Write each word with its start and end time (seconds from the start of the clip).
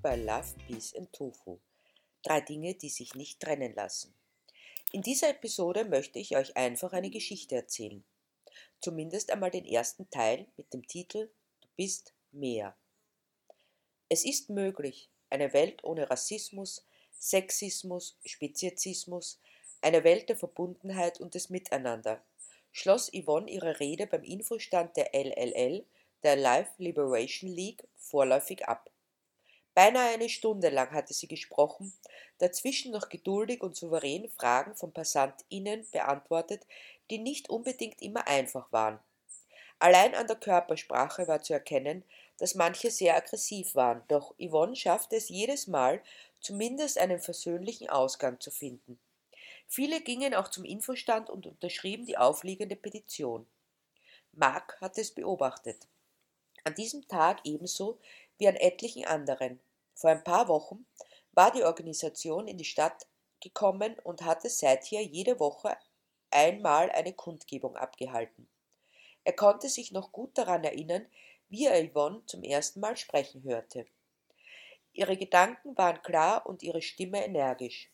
bei 0.00 0.16
Love, 0.16 0.54
Peace 0.66 0.94
and 0.94 1.12
Tofu. 1.12 1.58
Drei 2.22 2.40
Dinge, 2.40 2.74
die 2.74 2.88
sich 2.88 3.14
nicht 3.14 3.40
trennen 3.40 3.74
lassen. 3.74 4.14
In 4.92 5.02
dieser 5.02 5.30
Episode 5.30 5.84
möchte 5.84 6.18
ich 6.18 6.36
euch 6.36 6.56
einfach 6.56 6.92
eine 6.92 7.10
Geschichte 7.10 7.56
erzählen. 7.56 8.04
Zumindest 8.80 9.30
einmal 9.32 9.50
den 9.50 9.64
ersten 9.64 10.08
Teil 10.10 10.46
mit 10.56 10.72
dem 10.72 10.86
Titel 10.86 11.30
Du 11.60 11.68
bist 11.76 12.14
mehr. 12.32 12.76
Es 14.08 14.24
ist 14.24 14.50
möglich, 14.50 15.10
eine 15.30 15.52
Welt 15.52 15.84
ohne 15.84 16.08
Rassismus, 16.08 16.86
Sexismus, 17.18 18.16
Speziesismus, 18.24 19.40
eine 19.80 20.04
Welt 20.04 20.28
der 20.28 20.36
Verbundenheit 20.36 21.20
und 21.20 21.34
des 21.34 21.50
Miteinander, 21.50 22.24
schloss 22.72 23.10
Yvonne 23.12 23.50
ihre 23.50 23.80
Rede 23.80 24.06
beim 24.06 24.22
Infostand 24.22 24.96
der 24.96 25.14
LLL, 25.14 25.84
der 26.22 26.36
Life 26.36 26.72
Liberation 26.78 27.50
League, 27.50 27.86
vorläufig 27.96 28.66
ab. 28.66 28.90
Beinahe 29.78 30.14
eine 30.14 30.28
Stunde 30.28 30.70
lang 30.70 30.90
hatte 30.90 31.14
sie 31.14 31.28
gesprochen, 31.28 31.92
dazwischen 32.38 32.90
noch 32.90 33.08
geduldig 33.08 33.62
und 33.62 33.76
souverän 33.76 34.28
Fragen 34.28 34.74
von 34.74 34.92
PassantInnen 34.92 35.86
beantwortet, 35.92 36.66
die 37.10 37.18
nicht 37.18 37.48
unbedingt 37.48 38.02
immer 38.02 38.26
einfach 38.26 38.72
waren. 38.72 38.98
Allein 39.78 40.16
an 40.16 40.26
der 40.26 40.34
Körpersprache 40.34 41.28
war 41.28 41.42
zu 41.42 41.52
erkennen, 41.52 42.02
dass 42.38 42.56
manche 42.56 42.90
sehr 42.90 43.14
aggressiv 43.14 43.76
waren, 43.76 44.02
doch 44.08 44.34
Yvonne 44.40 44.74
schaffte 44.74 45.14
es 45.14 45.28
jedes 45.28 45.68
Mal, 45.68 46.02
zumindest 46.40 46.98
einen 46.98 47.20
versöhnlichen 47.20 47.88
Ausgang 47.88 48.40
zu 48.40 48.50
finden. 48.50 48.98
Viele 49.68 50.00
gingen 50.00 50.34
auch 50.34 50.48
zum 50.48 50.64
Infostand 50.64 51.30
und 51.30 51.46
unterschrieben 51.46 52.04
die 52.04 52.18
aufliegende 52.18 52.74
Petition. 52.74 53.46
Mark 54.32 54.76
hatte 54.80 55.02
es 55.02 55.12
beobachtet. 55.12 55.86
An 56.64 56.74
diesem 56.74 57.06
Tag 57.06 57.38
ebenso 57.44 58.00
wie 58.38 58.48
an 58.48 58.56
etlichen 58.56 59.04
anderen. 59.04 59.60
Vor 59.98 60.10
ein 60.10 60.22
paar 60.22 60.46
Wochen 60.46 60.86
war 61.32 61.50
die 61.50 61.64
Organisation 61.64 62.46
in 62.46 62.56
die 62.56 62.64
Stadt 62.64 63.08
gekommen 63.40 63.98
und 64.04 64.22
hatte 64.22 64.48
seither 64.48 65.02
jede 65.02 65.40
Woche 65.40 65.76
einmal 66.30 66.88
eine 66.92 67.12
Kundgebung 67.12 67.76
abgehalten. 67.76 68.48
Er 69.24 69.32
konnte 69.32 69.68
sich 69.68 69.90
noch 69.90 70.12
gut 70.12 70.38
daran 70.38 70.62
erinnern, 70.62 71.04
wie 71.48 71.66
er 71.66 71.84
Yvonne 71.84 72.22
zum 72.26 72.44
ersten 72.44 72.78
Mal 72.78 72.96
sprechen 72.96 73.42
hörte. 73.42 73.86
Ihre 74.92 75.16
Gedanken 75.16 75.76
waren 75.76 76.00
klar 76.02 76.46
und 76.46 76.62
ihre 76.62 76.80
Stimme 76.80 77.24
energisch. 77.24 77.90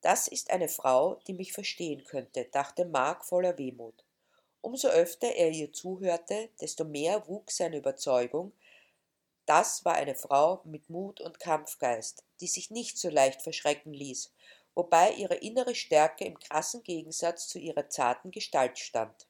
Das 0.00 0.26
ist 0.26 0.50
eine 0.50 0.68
Frau, 0.68 1.20
die 1.28 1.32
mich 1.32 1.52
verstehen 1.52 2.02
könnte, 2.02 2.46
dachte 2.46 2.86
Mark 2.86 3.24
voller 3.24 3.56
Wehmut. 3.56 4.04
Umso 4.62 4.88
öfter 4.88 5.28
er 5.28 5.52
ihr 5.52 5.72
zuhörte, 5.72 6.48
desto 6.60 6.84
mehr 6.84 7.28
wuchs 7.28 7.58
seine 7.58 7.76
Überzeugung, 7.76 8.52
das 9.46 9.84
war 9.84 9.94
eine 9.94 10.14
Frau 10.14 10.60
mit 10.64 10.90
Mut 10.90 11.20
und 11.20 11.40
Kampfgeist, 11.40 12.24
die 12.40 12.48
sich 12.48 12.70
nicht 12.70 12.98
so 12.98 13.08
leicht 13.08 13.42
verschrecken 13.42 13.92
ließ, 13.92 14.32
wobei 14.74 15.12
ihre 15.12 15.36
innere 15.36 15.74
Stärke 15.74 16.24
im 16.24 16.38
krassen 16.38 16.82
Gegensatz 16.82 17.48
zu 17.48 17.58
ihrer 17.58 17.88
zarten 17.88 18.32
Gestalt 18.32 18.78
stand. 18.78 19.28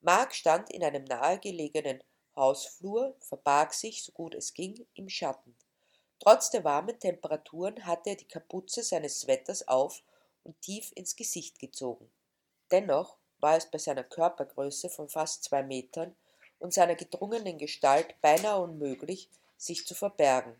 Mark 0.00 0.34
stand 0.34 0.70
in 0.70 0.84
einem 0.84 1.04
nahegelegenen 1.04 2.04
Hausflur, 2.36 3.16
verbarg 3.20 3.74
sich, 3.74 4.04
so 4.04 4.12
gut 4.12 4.34
es 4.34 4.54
ging, 4.54 4.86
im 4.94 5.08
Schatten. 5.08 5.56
Trotz 6.20 6.50
der 6.50 6.62
warmen 6.64 6.98
Temperaturen 6.98 7.84
hatte 7.84 8.10
er 8.10 8.16
die 8.16 8.28
Kapuze 8.28 8.82
seines 8.82 9.20
Sweaters 9.20 9.66
auf 9.66 10.02
und 10.44 10.60
tief 10.60 10.92
ins 10.94 11.16
Gesicht 11.16 11.58
gezogen. 11.58 12.10
Dennoch 12.70 13.16
war 13.40 13.56
es 13.56 13.70
bei 13.70 13.78
seiner 13.78 14.04
Körpergröße 14.04 14.88
von 14.88 15.08
fast 15.08 15.44
zwei 15.44 15.62
Metern 15.62 16.14
und 16.58 16.74
seiner 16.74 16.94
gedrungenen 16.94 17.58
Gestalt 17.58 18.20
beinahe 18.20 18.60
unmöglich, 18.60 19.28
sich 19.56 19.86
zu 19.86 19.94
verbergen. 19.94 20.54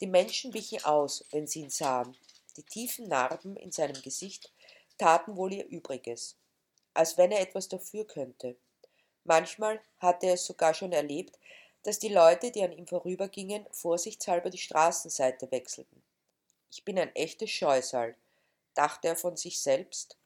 Die 0.00 0.06
Menschen 0.06 0.52
wichen 0.54 0.84
aus, 0.84 1.24
wenn 1.30 1.46
sie 1.46 1.60
ihn 1.60 1.70
sahen. 1.70 2.16
Die 2.56 2.62
tiefen 2.62 3.08
Narben 3.08 3.56
in 3.56 3.72
seinem 3.72 4.00
Gesicht 4.02 4.52
taten 4.98 5.36
wohl 5.36 5.52
ihr 5.52 5.66
Übriges, 5.66 6.36
als 6.94 7.16
wenn 7.16 7.32
er 7.32 7.40
etwas 7.40 7.68
dafür 7.68 8.06
könnte. 8.06 8.56
Manchmal 9.24 9.80
hatte 9.98 10.26
er 10.26 10.34
es 10.34 10.44
sogar 10.44 10.74
schon 10.74 10.92
erlebt, 10.92 11.38
dass 11.84 11.98
die 11.98 12.08
Leute, 12.08 12.50
die 12.50 12.62
an 12.62 12.72
ihm 12.72 12.86
vorübergingen, 12.86 13.66
vorsichtshalber 13.70 14.50
die 14.50 14.58
Straßenseite 14.58 15.50
wechselten. 15.50 16.02
Ich 16.70 16.84
bin 16.84 16.98
ein 16.98 17.14
echtes 17.14 17.50
Scheusal, 17.50 18.16
dachte 18.74 19.08
er 19.08 19.16
von 19.16 19.36
sich 19.36 19.60
selbst, 19.60 20.16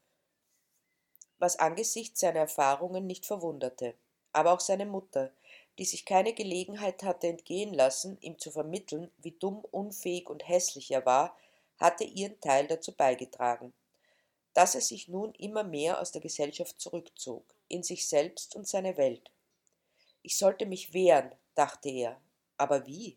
was 1.39 1.59
angesichts 1.59 2.21
seiner 2.21 2.41
Erfahrungen 2.41 3.07
nicht 3.07 3.27
verwunderte 3.27 3.95
aber 4.37 4.53
auch 4.53 4.61
seine 4.61 4.85
Mutter, 4.85 5.33
die 5.79 5.87
sich 5.87 6.05
keine 6.05 6.35
Gelegenheit 6.35 7.03
hatte 7.03 7.27
entgehen 7.27 7.73
lassen, 7.73 8.19
ihm 8.21 8.39
zu 8.39 8.51
vermitteln, 8.51 9.11
wie 9.17 9.33
dumm, 9.33 9.65
unfähig 9.71 10.29
und 10.29 10.47
hässlich 10.47 10.91
er 10.91 11.07
war, 11.07 11.37
hatte 11.79 12.05
ihren 12.05 12.39
Teil 12.41 12.67
dazu 12.67 12.93
beigetragen, 12.93 13.73
dass 14.53 14.75
er 14.75 14.83
sich 14.83 15.09
nun 15.09 15.33
immer 15.35 15.65
mehr 15.65 16.01
aus 16.01 16.13
der 16.13 16.21
Gesellschaft 16.21 16.79
zurückzog, 16.79 17.45
in 17.69 17.83
sich 17.83 18.07
selbst 18.09 18.55
und 18.57 18.69
seine 18.69 18.99
Welt. 18.99 19.31
Ich 20.21 20.37
sollte 20.37 20.67
mich 20.67 20.93
wehren, 20.93 21.33
dachte 21.55 21.89
er, 21.89 22.21
aber 22.59 22.87
wie? 22.87 23.17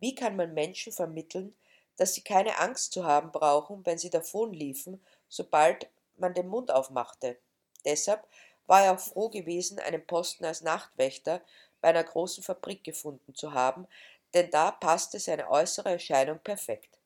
Wie 0.00 0.14
kann 0.14 0.36
man 0.36 0.52
Menschen 0.52 0.92
vermitteln, 0.92 1.54
dass 1.96 2.12
sie 2.12 2.22
keine 2.22 2.58
Angst 2.58 2.92
zu 2.92 3.04
haben 3.04 3.32
brauchen, 3.32 3.86
wenn 3.86 3.96
sie 3.96 4.10
davonliefen, 4.10 5.02
sobald 5.30 5.88
man 6.18 6.34
den 6.34 6.48
Mund 6.48 6.70
aufmachte? 6.70 7.38
Deshalb 7.86 8.26
war 8.72 8.84
er 8.84 8.94
auch 8.94 9.00
froh 9.00 9.28
gewesen, 9.28 9.78
einen 9.80 10.06
Posten 10.06 10.46
als 10.46 10.62
Nachtwächter 10.62 11.42
bei 11.82 11.90
einer 11.90 12.04
großen 12.04 12.42
Fabrik 12.42 12.82
gefunden 12.82 13.34
zu 13.34 13.52
haben, 13.52 13.86
denn 14.32 14.50
da 14.50 14.70
passte 14.70 15.20
seine 15.20 15.50
äußere 15.50 15.90
Erscheinung 15.90 16.38
perfekt. 16.38 16.98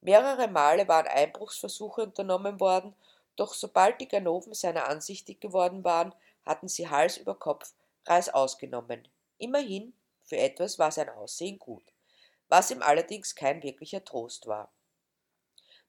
Mehrere 0.00 0.46
Male 0.46 0.86
waren 0.86 1.08
Einbruchsversuche 1.08 2.02
unternommen 2.02 2.60
worden, 2.60 2.94
doch 3.34 3.52
sobald 3.52 4.00
die 4.00 4.06
Ganoven 4.06 4.54
seiner 4.54 4.88
ansichtig 4.88 5.40
geworden 5.40 5.82
waren, 5.82 6.14
hatten 6.46 6.68
sie 6.68 6.88
Hals 6.88 7.16
über 7.16 7.34
Kopf 7.34 7.72
Reis 8.06 8.28
ausgenommen. 8.28 9.08
Immerhin, 9.38 9.94
für 10.22 10.36
etwas 10.36 10.78
war 10.78 10.92
sein 10.92 11.08
Aussehen 11.08 11.58
gut, 11.58 11.82
was 12.48 12.70
ihm 12.70 12.80
allerdings 12.80 13.34
kein 13.34 13.60
wirklicher 13.64 14.04
Trost 14.04 14.46
war. 14.46 14.70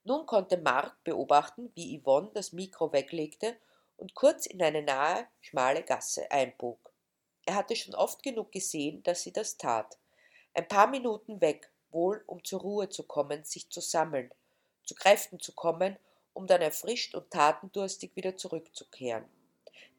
Nun 0.03 0.25
konnte 0.25 0.57
Mark 0.57 0.97
beobachten, 1.03 1.72
wie 1.75 2.01
Yvonne 2.01 2.31
das 2.34 2.51
Mikro 2.51 2.91
weglegte 2.91 3.57
und 4.00 4.16
kurz 4.16 4.46
in 4.46 4.62
eine 4.62 4.82
nahe, 4.82 5.28
schmale 5.42 5.84
Gasse 5.84 6.30
einbog. 6.32 6.92
Er 7.46 7.56
hatte 7.56 7.76
schon 7.76 7.96
oft 7.96 8.24
genug 8.24 8.52
gesehen, 8.52 9.04
dass 9.04 9.24
sie 9.24 9.34
das 9.34 9.58
tat. 9.58 9.98
Ein 10.54 10.68
paar 10.68 10.88
Minuten 10.88 11.42
weg, 11.42 11.72
wohl 11.92 12.24
um 12.28 12.44
zur 12.44 12.62
Ruhe 12.62 12.90
zu 12.90 13.04
kommen, 13.04 13.44
sich 13.44 13.70
zu 13.70 13.82
sammeln, 13.82 14.32
zu 14.84 14.96
Kräften 14.96 15.40
zu 15.40 15.54
kommen, 15.54 15.98
um 16.34 16.48
dann 16.48 16.62
erfrischt 16.62 17.16
und 17.16 17.32
tatendurstig 17.32 18.16
wieder 18.16 18.38
zurückzukehren. 18.38 19.26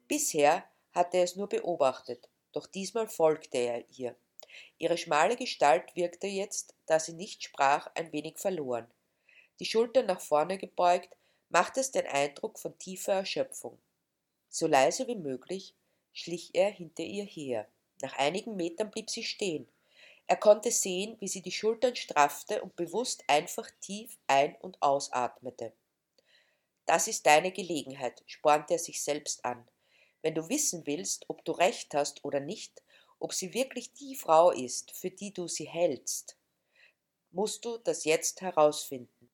Bisher 0.07 0.63
hatte 0.93 1.17
er 1.17 1.23
es 1.23 1.35
nur 1.35 1.47
beobachtet, 1.47 2.29
doch 2.53 2.67
diesmal 2.67 3.07
folgte 3.07 3.57
er 3.57 3.89
ihr. 3.97 4.15
Ihre 4.77 4.97
schmale 4.97 5.35
Gestalt 5.35 5.95
wirkte 5.95 6.27
jetzt, 6.27 6.73
da 6.85 6.99
sie 6.99 7.13
nicht 7.13 7.43
sprach, 7.43 7.89
ein 7.95 8.11
wenig 8.11 8.37
verloren. 8.37 8.87
Die 9.59 9.65
Schultern 9.65 10.07
nach 10.07 10.21
vorne 10.21 10.57
gebeugt, 10.57 11.15
machte 11.49 11.79
es 11.79 11.91
den 11.91 12.07
Eindruck 12.07 12.59
von 12.59 12.77
tiefer 12.77 13.13
Erschöpfung. 13.13 13.77
So 14.53 14.67
leise 14.67 15.07
wie 15.07 15.15
möglich 15.15 15.73
schlich 16.11 16.53
er 16.53 16.69
hinter 16.69 17.03
ihr 17.03 17.23
her. 17.23 17.69
Nach 18.01 18.17
einigen 18.17 18.57
Metern 18.57 18.91
blieb 18.91 19.09
sie 19.09 19.23
stehen. 19.23 19.65
Er 20.27 20.35
konnte 20.35 20.71
sehen, 20.71 21.15
wie 21.21 21.29
sie 21.29 21.41
die 21.41 21.53
Schultern 21.53 21.95
straffte 21.95 22.61
und 22.61 22.75
bewusst 22.75 23.23
einfach 23.27 23.69
tief 23.79 24.17
ein- 24.27 24.57
und 24.57 24.81
ausatmete. 24.81 25.71
Das 26.85 27.07
ist 27.07 27.25
deine 27.25 27.53
Gelegenheit, 27.53 28.23
spornte 28.25 28.73
er 28.73 28.79
sich 28.79 29.01
selbst 29.01 29.45
an. 29.45 29.65
Wenn 30.21 30.35
du 30.35 30.49
wissen 30.49 30.85
willst, 30.85 31.29
ob 31.29 31.45
du 31.45 31.53
recht 31.53 31.93
hast 31.93 32.25
oder 32.25 32.41
nicht, 32.41 32.83
ob 33.19 33.33
sie 33.33 33.53
wirklich 33.53 33.93
die 33.93 34.17
Frau 34.17 34.51
ist, 34.51 34.91
für 34.91 35.11
die 35.11 35.33
du 35.33 35.47
sie 35.47 35.69
hältst, 35.69 36.37
musst 37.31 37.63
du 37.63 37.77
das 37.77 38.03
jetzt 38.03 38.41
herausfinden. 38.41 39.31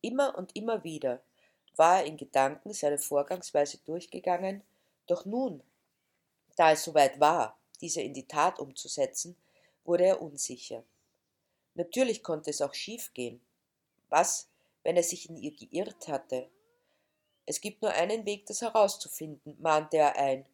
Immer 0.00 0.36
und 0.36 0.56
immer 0.56 0.82
wieder 0.82 1.22
war 1.76 1.98
er 1.98 2.06
in 2.06 2.16
Gedanken 2.16 2.72
seine 2.72 2.98
Vorgangsweise 2.98 3.78
durchgegangen, 3.84 4.62
doch 5.06 5.24
nun, 5.24 5.62
da 6.56 6.72
es 6.72 6.84
soweit 6.84 7.20
war, 7.20 7.58
diese 7.80 8.02
in 8.02 8.14
die 8.14 8.26
Tat 8.26 8.58
umzusetzen, 8.58 9.36
wurde 9.84 10.06
er 10.06 10.22
unsicher. 10.22 10.84
Natürlich 11.74 12.22
konnte 12.22 12.50
es 12.50 12.60
auch 12.60 12.74
schiefgehen. 12.74 13.40
Was, 14.08 14.48
wenn 14.82 14.96
er 14.96 15.02
sich 15.02 15.28
in 15.28 15.36
ihr 15.36 15.54
geirrt 15.54 16.08
hatte? 16.08 16.48
Es 17.46 17.60
gibt 17.60 17.82
nur 17.82 17.92
einen 17.92 18.26
Weg, 18.26 18.46
das 18.46 18.60
herauszufinden, 18.60 19.56
mahnte 19.60 19.96
er 19.96 20.16
ein. 20.16 20.44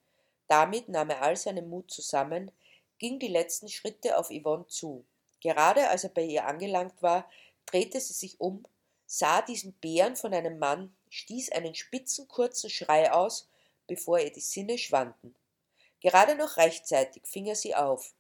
Damit 0.46 0.88
nahm 0.88 1.10
er 1.10 1.22
all 1.22 1.36
seinen 1.36 1.68
Mut 1.68 1.90
zusammen, 1.90 2.52
ging 2.98 3.18
die 3.18 3.28
letzten 3.28 3.68
Schritte 3.68 4.18
auf 4.18 4.30
Yvonne 4.30 4.66
zu. 4.66 5.04
Gerade 5.40 5.88
als 5.88 6.04
er 6.04 6.10
bei 6.10 6.22
ihr 6.22 6.46
angelangt 6.46 7.02
war, 7.02 7.28
drehte 7.66 8.00
sie 8.00 8.12
sich 8.12 8.40
um, 8.40 8.62
sah 9.06 9.42
diesen 9.42 9.72
Bären 9.72 10.16
von 10.16 10.32
einem 10.32 10.58
Mann, 10.58 10.94
stieß 11.14 11.52
einen 11.52 11.76
spitzen, 11.76 12.26
kurzen 12.26 12.68
Schrei 12.70 13.12
aus, 13.12 13.48
bevor 13.86 14.18
ihr 14.18 14.32
die 14.32 14.40
Sinne 14.40 14.78
schwanden. 14.78 15.34
Gerade 16.00 16.34
noch 16.34 16.56
rechtzeitig 16.56 17.22
fing 17.24 17.46
er 17.46 17.54
sie 17.54 17.74
auf. 17.74 18.14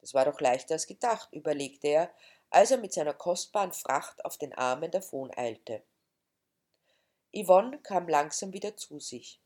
Das 0.00 0.12
war 0.12 0.26
doch 0.26 0.40
leichter 0.40 0.74
als 0.74 0.86
gedacht, 0.86 1.32
überlegte 1.32 1.88
er, 1.88 2.14
als 2.50 2.70
er 2.70 2.78
mit 2.78 2.92
seiner 2.92 3.14
kostbaren 3.14 3.72
Fracht 3.72 4.24
auf 4.24 4.36
den 4.36 4.52
Armen 4.54 4.90
davon 4.90 5.30
eilte. 5.34 5.82
Yvonne 7.34 7.78
kam 7.78 8.06
langsam 8.06 8.52
wieder 8.52 8.76
zu 8.76 8.98
sich. 8.98 9.40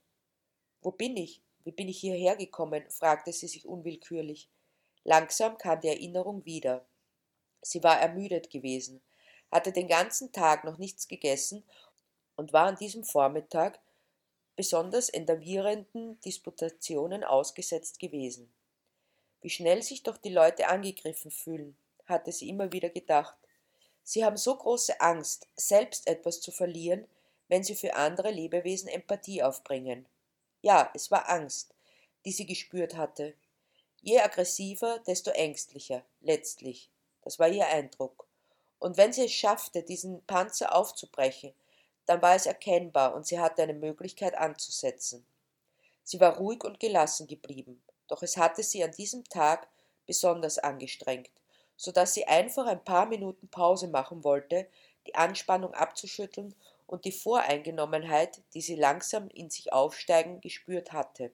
Wo 0.80 0.90
bin 0.90 1.16
ich? 1.16 1.42
Wie 1.64 1.72
bin 1.72 1.88
ich 1.88 2.00
hierher 2.00 2.36
gekommen? 2.36 2.84
fragte 2.90 3.32
sie 3.32 3.48
sich 3.48 3.66
unwillkürlich. 3.66 4.48
Langsam 5.04 5.58
kam 5.58 5.80
die 5.80 5.88
Erinnerung 5.88 6.44
wieder. 6.44 6.86
Sie 7.62 7.82
war 7.82 8.00
ermüdet 8.00 8.50
gewesen, 8.50 9.00
hatte 9.50 9.72
den 9.72 9.86
ganzen 9.86 10.32
Tag 10.32 10.64
noch 10.64 10.78
nichts 10.78 11.08
gegessen 11.08 11.64
und 12.36 12.52
war 12.52 12.66
an 12.66 12.76
diesem 12.76 13.04
Vormittag 13.04 13.80
besonders 14.56 15.12
enervierenden 15.12 16.20
Disputationen 16.20 17.24
ausgesetzt 17.24 17.98
gewesen. 17.98 18.52
Wie 19.40 19.50
schnell 19.50 19.82
sich 19.82 20.02
doch 20.02 20.16
die 20.16 20.30
Leute 20.30 20.68
angegriffen 20.68 21.30
fühlen, 21.30 21.76
hatte 22.06 22.32
sie 22.32 22.48
immer 22.48 22.72
wieder 22.72 22.88
gedacht. 22.88 23.36
Sie 24.02 24.24
haben 24.24 24.36
so 24.36 24.56
große 24.56 25.00
Angst, 25.00 25.48
selbst 25.56 26.06
etwas 26.06 26.40
zu 26.40 26.50
verlieren, 26.50 27.06
wenn 27.48 27.64
sie 27.64 27.74
für 27.74 27.94
andere 27.94 28.30
Lebewesen 28.30 28.88
Empathie 28.88 29.42
aufbringen. 29.42 30.06
Ja, 30.62 30.90
es 30.94 31.10
war 31.10 31.28
Angst, 31.28 31.74
die 32.24 32.32
sie 32.32 32.46
gespürt 32.46 32.96
hatte. 32.96 33.34
Je 34.00 34.20
aggressiver, 34.20 34.98
desto 35.06 35.30
ängstlicher, 35.30 36.04
letztlich. 36.20 36.90
Das 37.22 37.38
war 37.38 37.48
ihr 37.48 37.66
Eindruck. 37.66 38.26
Und 38.78 38.96
wenn 38.96 39.12
sie 39.12 39.24
es 39.24 39.32
schaffte, 39.32 39.82
diesen 39.82 40.22
Panzer 40.26 40.74
aufzubrechen, 40.74 41.54
dann 42.06 42.22
war 42.22 42.34
es 42.34 42.46
erkennbar 42.46 43.14
und 43.14 43.26
sie 43.26 43.38
hatte 43.40 43.62
eine 43.62 43.74
Möglichkeit 43.74 44.36
anzusetzen. 44.36 45.26
Sie 46.02 46.20
war 46.20 46.36
ruhig 46.36 46.64
und 46.64 46.80
gelassen 46.80 47.26
geblieben, 47.26 47.82
doch 48.08 48.22
es 48.22 48.36
hatte 48.36 48.62
sie 48.62 48.84
an 48.84 48.92
diesem 48.92 49.24
Tag 49.24 49.68
besonders 50.06 50.58
angestrengt, 50.58 51.30
so 51.76 51.92
dass 51.92 52.14
sie 52.14 52.26
einfach 52.26 52.66
ein 52.66 52.84
paar 52.84 53.06
Minuten 53.06 53.48
Pause 53.48 53.88
machen 53.88 54.22
wollte, 54.22 54.68
die 55.06 55.14
Anspannung 55.14 55.72
abzuschütteln 55.74 56.54
und 56.86 57.04
die 57.04 57.12
Voreingenommenheit, 57.12 58.42
die 58.52 58.60
sie 58.60 58.76
langsam 58.76 59.28
in 59.30 59.50
sich 59.50 59.72
aufsteigen, 59.72 60.40
gespürt 60.40 60.92
hatte. 60.92 61.32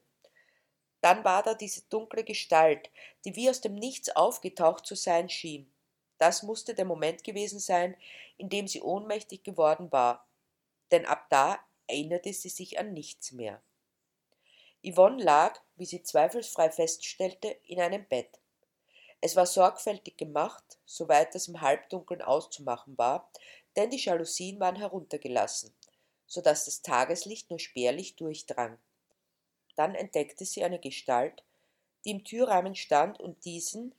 Dann 1.01 1.23
war 1.23 1.43
da 1.43 1.53
diese 1.53 1.81
dunkle 1.89 2.23
Gestalt, 2.23 2.89
die 3.25 3.35
wie 3.35 3.49
aus 3.49 3.59
dem 3.59 3.75
Nichts 3.75 4.15
aufgetaucht 4.15 4.85
zu 4.85 4.95
sein 4.95 5.29
schien. 5.29 5.71
Das 6.19 6.43
musste 6.43 6.75
der 6.75 6.85
Moment 6.85 7.23
gewesen 7.23 7.59
sein, 7.59 7.97
in 8.37 8.49
dem 8.49 8.67
sie 8.67 8.81
ohnmächtig 8.81 9.43
geworden 9.43 9.91
war, 9.91 10.27
denn 10.91 11.05
ab 11.05 11.27
da 11.29 11.59
erinnerte 11.87 12.33
sie 12.33 12.49
sich 12.49 12.79
an 12.79 12.93
nichts 12.93 13.31
mehr. 13.31 13.61
Yvonne 14.83 15.23
lag, 15.23 15.59
wie 15.75 15.85
sie 15.85 16.03
zweifelsfrei 16.03 16.71
feststellte, 16.71 17.47
in 17.65 17.79
einem 17.79 18.05
Bett. 18.07 18.39
Es 19.19 19.35
war 19.35 19.45
sorgfältig 19.45 20.17
gemacht, 20.17 20.79
soweit 20.85 21.35
das 21.35 21.47
im 21.47 21.61
Halbdunkeln 21.61 22.21
auszumachen 22.21 22.97
war, 22.97 23.31
denn 23.75 23.91
die 23.91 23.99
Jalousien 23.99 24.59
waren 24.59 24.75
heruntergelassen, 24.75 25.73
so 26.25 26.41
dass 26.41 26.65
das 26.65 26.81
Tageslicht 26.81 27.49
nur 27.49 27.59
spärlich 27.59 28.15
durchdrang. 28.15 28.79
Dann 29.75 29.93
entdeckte 29.93 30.45
sie 30.45 30.63
eine 30.63 30.79
Gestalt, 30.79 31.43
die 32.03 32.11
im 32.11 32.23
Türrahmen 32.23 32.75
stand 32.75 33.19
und 33.19 33.45
diesen, 33.45 33.93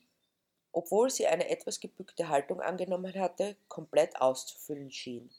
obwohl 0.72 1.10
sie 1.10 1.28
eine 1.28 1.48
etwas 1.48 1.78
gebückte 1.78 2.28
Haltung 2.28 2.60
angenommen 2.60 3.14
hatte, 3.14 3.56
komplett 3.68 4.20
auszufüllen 4.20 4.90
schien. 4.90 5.30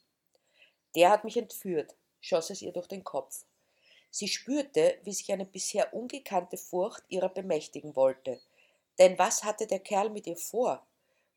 Der 0.95 1.09
hat 1.09 1.23
mich 1.23 1.37
entführt, 1.37 1.95
schoss 2.21 2.49
es 2.49 2.61
ihr 2.61 2.71
durch 2.71 2.87
den 2.87 3.03
Kopf. 3.03 3.45
Sie 4.09 4.27
spürte, 4.27 4.99
wie 5.03 5.13
sich 5.13 5.31
eine 5.31 5.45
bisher 5.45 5.93
ungekannte 5.93 6.57
Furcht 6.57 7.03
ihrer 7.09 7.29
bemächtigen 7.29 7.95
wollte. 7.95 8.39
Denn 8.99 9.17
was 9.17 9.43
hatte 9.43 9.65
der 9.65 9.79
Kerl 9.79 10.09
mit 10.09 10.27
ihr 10.27 10.37
vor? 10.37 10.85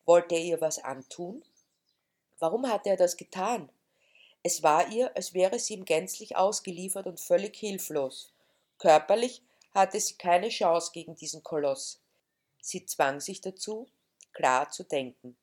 Wollte 0.05 0.35
er 0.35 0.43
ihr 0.43 0.61
was 0.61 0.79
antun? 0.79 1.43
Warum 2.39 2.71
hatte 2.71 2.91
er 2.91 2.97
das 2.97 3.17
getan? 3.17 3.71
Es 4.43 4.63
war 4.63 4.89
ihr, 4.93 5.17
als 5.17 5.35
wäre 5.35 5.59
sie 5.59 5.75
ihm 5.75 5.85
gänzlich 5.85 6.37
ausgeliefert 6.37 7.07
und 7.07 7.19
völlig 7.19 7.57
hilflos. 7.57 8.33
Körperlich 8.79 9.43
hatte 9.73 9.99
sie 9.99 10.15
keine 10.15 10.51
Chance 10.51 10.91
gegen 10.93 11.17
diesen 11.17 11.43
Koloss. 11.43 12.01
Sie 12.61 12.85
zwang 12.85 13.21
sich 13.21 13.41
dazu, 13.41 13.87
klar 14.33 14.71
zu 14.71 14.85
denken, 14.85 15.37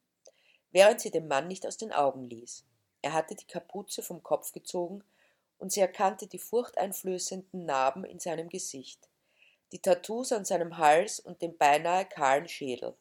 während 0.72 1.02
sie 1.02 1.12
den 1.12 1.28
Mann 1.28 1.48
nicht 1.48 1.66
aus 1.66 1.78
den 1.78 1.92
Augen 1.92 2.30
ließ. 2.30 2.64
Er 3.04 3.14
hatte 3.14 3.36
die 3.36 3.46
Kapuze 3.46 4.02
vom 4.02 4.24
Kopf 4.24 4.54
gezogen 4.54 5.04
und 5.60 5.74
sie 5.74 5.82
erkannte 5.82 6.26
die 6.26 6.40
furchteinflößenden 6.40 7.66
Narben 7.66 8.06
in 8.06 8.20
seinem 8.20 8.48
Gesicht, 8.48 9.10
die 9.74 9.80
Tattoos 9.80 10.32
an 10.32 10.46
seinem 10.46 10.78
Hals 10.78 11.20
und 11.20 11.42
den 11.42 11.58
beinahe 11.58 12.06
kahlen 12.06 12.48
Schädel. 12.48 12.96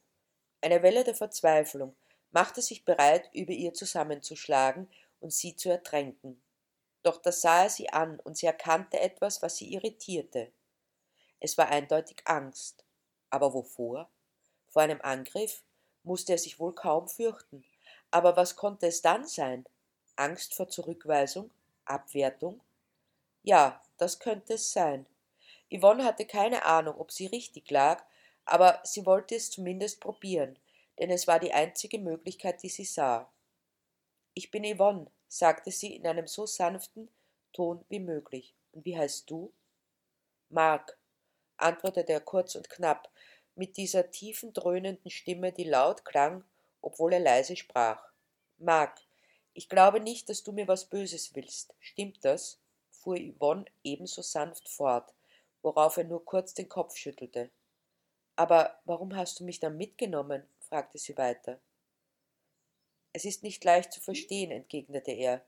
Eine 0.60 0.82
Welle 0.82 1.04
der 1.04 1.14
Verzweiflung 1.14 1.94
machte 2.32 2.62
sich 2.62 2.84
bereit, 2.84 3.31
über 3.32 3.52
ihr 3.52 3.75
zusammenzuschlagen 3.75 4.90
und 5.20 5.32
sie 5.32 5.54
zu 5.54 5.70
ertränken. 5.70 6.43
Doch 7.05 7.22
da 7.22 7.31
sah 7.31 7.64
er 7.64 7.70
sie 7.70 7.90
an 7.90 8.19
und 8.20 8.37
sie 8.37 8.46
erkannte 8.46 8.98
etwas, 8.98 9.40
was 9.40 9.56
sie 9.56 9.72
irritierte. 9.72 10.50
Es 11.38 11.56
war 11.58 11.69
eindeutig 11.69 12.22
Angst. 12.25 12.84
Aber 13.31 13.55
wovor? 13.55 14.10
Vor 14.69 14.82
einem 14.82 15.00
Angriff 15.00 15.62
musste 16.02 16.32
er 16.32 16.38
sich 16.38 16.58
wohl 16.58 16.75
kaum 16.75 17.08
fürchten. 17.08 17.64
Aber 18.10 18.37
was 18.37 18.56
konnte 18.56 18.88
es 18.88 19.00
dann 19.00 19.26
sein? 19.26 19.64
Angst 20.22 20.54
vor 20.54 20.69
Zurückweisung? 20.69 21.50
Abwertung? 21.84 22.60
Ja, 23.42 23.82
das 23.98 24.20
könnte 24.20 24.54
es 24.54 24.72
sein. 24.72 25.04
Yvonne 25.69 26.04
hatte 26.04 26.26
keine 26.26 26.64
Ahnung, 26.64 26.94
ob 27.00 27.10
sie 27.10 27.26
richtig 27.26 27.69
lag, 27.72 28.04
aber 28.44 28.80
sie 28.84 29.04
wollte 29.04 29.34
es 29.34 29.50
zumindest 29.50 30.00
probieren, 30.00 30.56
denn 31.00 31.10
es 31.10 31.26
war 31.26 31.40
die 31.40 31.52
einzige 31.52 31.98
Möglichkeit, 31.98 32.62
die 32.62 32.69
sie 32.69 32.84
sah. 32.84 33.28
Ich 34.34 34.52
bin 34.52 34.64
Yvonne, 34.64 35.10
sagte 35.26 35.72
sie 35.72 35.96
in 35.96 36.06
einem 36.06 36.28
so 36.28 36.46
sanften 36.46 37.08
Ton 37.52 37.84
wie 37.88 38.00
möglich. 38.00 38.54
Und 38.70 38.84
wie 38.84 38.96
heißt 38.96 39.28
du? 39.28 39.52
Mark, 40.50 40.96
antwortete 41.56 42.12
er 42.12 42.20
kurz 42.20 42.54
und 42.54 42.70
knapp, 42.70 43.10
mit 43.56 43.76
dieser 43.76 44.10
tiefen, 44.10 44.52
dröhnenden 44.52 45.10
Stimme, 45.10 45.52
die 45.52 45.64
laut 45.64 46.04
klang, 46.04 46.44
obwohl 46.80 47.12
er 47.12 47.20
leise 47.20 47.56
sprach. 47.56 48.02
Mark, 48.58 49.00
ich 49.54 49.69
glaube 49.69 50.00
nicht, 50.00 50.28
dass 50.28 50.43
du 50.43 50.52
mir 50.52 50.69
was 50.69 50.87
Böses 50.87 51.34
willst. 51.34 51.75
Stimmt 51.81 52.25
das? 52.25 52.58
fuhr 52.90 53.16
Yvonne 53.19 53.64
ebenso 53.82 54.22
sanft 54.22 54.69
fort, 54.69 55.12
worauf 55.62 55.96
er 55.96 56.05
nur 56.05 56.24
kurz 56.24 56.55
den 56.55 56.69
Kopf 56.69 56.96
schüttelte. 56.96 57.50
Aber 58.36 58.81
warum 58.84 59.17
hast 59.17 59.41
du 59.41 59.44
mich 59.44 59.60
dann 59.60 59.77
mitgenommen? 59.77 60.46
fragte 60.60 60.98
sie 60.98 61.17
weiter. 61.17 61.60
Es 63.12 63.24
ist 63.24 63.43
nicht 63.43 63.62
leicht 63.65 63.93
zu 63.93 64.00
verstehen, 64.00 64.50
entgegnete 64.50 65.12
er. 65.12 65.44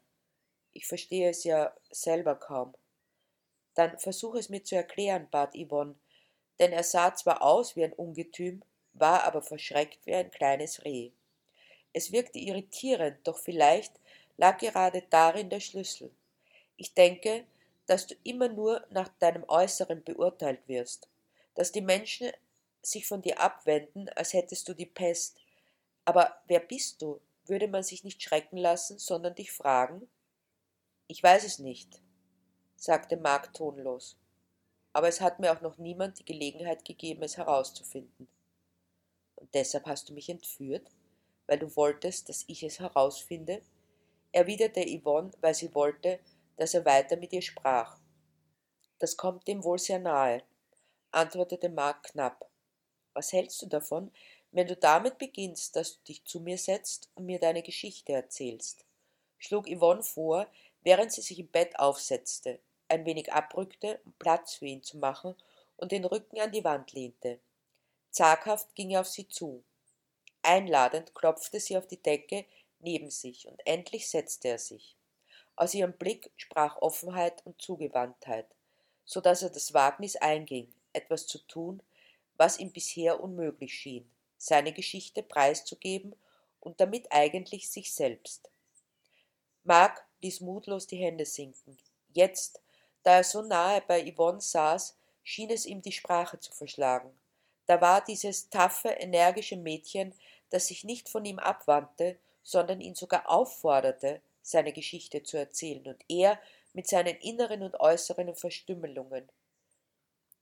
Ich 0.72 0.86
verstehe 0.86 1.30
es 1.30 1.44
ja 1.44 1.74
selber 1.90 2.34
kaum. 2.34 2.74
Dann 3.74 3.98
versuch 3.98 4.34
es 4.34 4.50
mir 4.50 4.62
zu 4.62 4.74
erklären, 4.74 5.28
bat 5.30 5.54
Yvonne, 5.56 5.94
denn 6.58 6.72
er 6.72 6.84
sah 6.84 7.14
zwar 7.14 7.42
aus 7.42 7.74
wie 7.74 7.84
ein 7.84 7.92
Ungetüm, 7.92 8.62
war 8.92 9.24
aber 9.24 9.42
verschreckt 9.42 10.06
wie 10.06 10.14
ein 10.14 10.30
kleines 10.30 10.84
Reh. 10.84 11.12
Es 11.94 12.12
wirkte 12.12 12.38
irritierend, 12.38 13.16
doch 13.26 13.38
vielleicht 13.38 13.98
lag 14.36 14.58
gerade 14.58 15.04
darin 15.10 15.48
der 15.48 15.60
Schlüssel. 15.60 16.10
Ich 16.76 16.92
denke, 16.92 17.46
dass 17.86 18.08
du 18.08 18.16
immer 18.24 18.48
nur 18.48 18.84
nach 18.90 19.08
deinem 19.20 19.44
Äußeren 19.48 20.02
beurteilt 20.02 20.66
wirst, 20.66 21.08
dass 21.54 21.70
die 21.70 21.80
Menschen 21.80 22.32
sich 22.82 23.06
von 23.06 23.22
dir 23.22 23.40
abwenden, 23.40 24.08
als 24.10 24.32
hättest 24.32 24.68
du 24.68 24.74
die 24.74 24.86
Pest. 24.86 25.38
Aber 26.04 26.36
wer 26.48 26.60
bist 26.60 27.00
du? 27.00 27.20
Würde 27.46 27.68
man 27.68 27.84
sich 27.84 28.02
nicht 28.02 28.22
schrecken 28.22 28.56
lassen, 28.56 28.98
sondern 28.98 29.36
dich 29.36 29.52
fragen? 29.52 30.08
Ich 31.06 31.22
weiß 31.22 31.44
es 31.44 31.60
nicht, 31.60 32.00
sagte 32.76 33.16
Mark 33.16 33.54
tonlos. 33.54 34.16
Aber 34.92 35.08
es 35.08 35.20
hat 35.20 35.38
mir 35.38 35.52
auch 35.52 35.60
noch 35.60 35.78
niemand 35.78 36.18
die 36.18 36.24
Gelegenheit 36.24 36.84
gegeben, 36.84 37.22
es 37.22 37.36
herauszufinden. 37.36 38.28
Und 39.36 39.54
deshalb 39.54 39.86
hast 39.86 40.08
du 40.08 40.14
mich 40.14 40.28
entführt? 40.28 40.90
Weil 41.46 41.58
du 41.58 41.74
wolltest, 41.76 42.28
dass 42.28 42.44
ich 42.46 42.62
es 42.62 42.80
herausfinde? 42.80 43.62
erwiderte 44.32 44.84
Yvonne, 44.84 45.30
weil 45.40 45.54
sie 45.54 45.72
wollte, 45.74 46.18
dass 46.56 46.74
er 46.74 46.84
weiter 46.84 47.16
mit 47.16 47.32
ihr 47.32 47.42
sprach. 47.42 47.98
Das 48.98 49.16
kommt 49.16 49.46
dem 49.46 49.62
wohl 49.62 49.78
sehr 49.78 50.00
nahe, 50.00 50.42
antwortete 51.12 51.68
Mark 51.68 52.04
knapp. 52.04 52.50
Was 53.12 53.32
hältst 53.32 53.62
du 53.62 53.66
davon, 53.66 54.10
wenn 54.50 54.66
du 54.66 54.76
damit 54.76 55.18
beginnst, 55.18 55.76
dass 55.76 55.94
du 55.94 56.04
dich 56.08 56.24
zu 56.24 56.40
mir 56.40 56.58
setzt 56.58 57.10
und 57.14 57.26
mir 57.26 57.38
deine 57.38 57.62
Geschichte 57.62 58.12
erzählst? 58.12 58.84
schlug 59.38 59.68
Yvonne 59.68 60.02
vor, 60.02 60.48
während 60.82 61.12
sie 61.12 61.22
sich 61.22 61.38
im 61.38 61.48
Bett 61.48 61.78
aufsetzte, 61.78 62.58
ein 62.88 63.04
wenig 63.04 63.32
abrückte, 63.32 64.00
um 64.04 64.12
Platz 64.18 64.54
für 64.54 64.66
ihn 64.66 64.82
zu 64.82 64.98
machen 64.98 65.34
und 65.76 65.92
den 65.92 66.04
Rücken 66.04 66.40
an 66.40 66.52
die 66.52 66.64
Wand 66.64 66.92
lehnte. 66.92 67.40
Zaghaft 68.10 68.74
ging 68.74 68.90
er 68.90 69.00
auf 69.00 69.08
sie 69.08 69.28
zu. 69.28 69.64
Einladend 70.44 71.14
klopfte 71.14 71.58
sie 71.58 71.76
auf 71.76 71.86
die 71.86 72.02
Decke 72.02 72.44
neben 72.80 73.10
sich, 73.10 73.48
und 73.48 73.66
endlich 73.66 74.08
setzte 74.08 74.48
er 74.48 74.58
sich. 74.58 74.96
Aus 75.56 75.72
ihrem 75.74 75.94
Blick 75.94 76.30
sprach 76.36 76.76
Offenheit 76.78 77.44
und 77.46 77.60
Zugewandtheit, 77.60 78.46
so 79.04 79.20
dass 79.20 79.42
er 79.42 79.50
das 79.50 79.72
Wagnis 79.72 80.16
einging, 80.16 80.72
etwas 80.92 81.26
zu 81.26 81.38
tun, 81.38 81.82
was 82.36 82.58
ihm 82.58 82.72
bisher 82.72 83.22
unmöglich 83.22 83.72
schien, 83.72 84.10
seine 84.36 84.72
Geschichte 84.72 85.22
preiszugeben 85.22 86.14
und 86.60 86.80
damit 86.80 87.10
eigentlich 87.10 87.70
sich 87.70 87.94
selbst. 87.94 88.50
Mark 89.62 90.04
ließ 90.22 90.40
mutlos 90.40 90.86
die 90.86 90.98
Hände 90.98 91.24
sinken. 91.24 91.78
Jetzt, 92.12 92.60
da 93.02 93.16
er 93.16 93.24
so 93.24 93.42
nahe 93.42 93.82
bei 93.86 94.12
Yvonne 94.12 94.40
saß, 94.40 94.96
schien 95.22 95.50
es 95.50 95.64
ihm 95.64 95.80
die 95.80 95.92
Sprache 95.92 96.38
zu 96.38 96.52
verschlagen. 96.52 97.10
Da 97.66 97.80
war 97.80 98.04
dieses 98.04 98.50
taffe, 98.50 98.88
energische 98.88 99.56
Mädchen, 99.56 100.14
das 100.50 100.66
sich 100.66 100.84
nicht 100.84 101.08
von 101.08 101.24
ihm 101.24 101.38
abwandte, 101.38 102.18
sondern 102.42 102.80
ihn 102.80 102.94
sogar 102.94 103.28
aufforderte, 103.30 104.20
seine 104.42 104.72
Geschichte 104.72 105.22
zu 105.22 105.36
erzählen, 105.38 105.86
und 105.86 106.04
er 106.08 106.38
mit 106.74 106.88
seinen 106.88 107.16
inneren 107.16 107.62
und 107.62 107.80
äußeren 107.80 108.34
Verstümmelungen. 108.34 109.28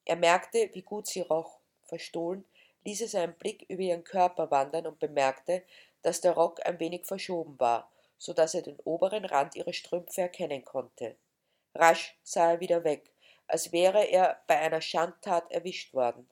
Er 0.05 0.17
merkte, 0.17 0.71
wie 0.73 0.83
gut 0.83 1.07
sie 1.07 1.21
roch. 1.21 1.59
Verstohlen 1.87 2.45
ließ 2.85 3.03
er 3.03 3.09
seinen 3.09 3.35
Blick 3.35 3.67
über 3.69 3.83
ihren 3.83 4.03
Körper 4.03 4.51
wandern 4.51 4.87
und 4.87 4.99
bemerkte, 4.99 5.63
dass 6.03 6.21
der 6.21 6.33
Rock 6.33 6.65
ein 6.67 6.81
wenig 6.81 7.07
verschoben 7.07 7.59
war, 7.61 7.91
so 8.19 8.33
dass 8.33 8.55
er 8.55 8.63
den 8.63 8.79
oberen 8.81 9.25
Rand 9.25 9.55
ihrer 9.55 9.73
Strümpfe 9.73 10.23
erkennen 10.23 10.65
konnte. 10.65 11.17
Rasch 11.75 12.17
sah 12.23 12.53
er 12.53 12.61
wieder 12.61 12.85
weg, 12.85 13.11
als 13.47 13.73
wäre 13.73 14.05
er 14.05 14.43
bei 14.47 14.59
einer 14.59 14.81
Schandtat 14.81 15.51
erwischt 15.51 15.95
worden. 15.95 16.29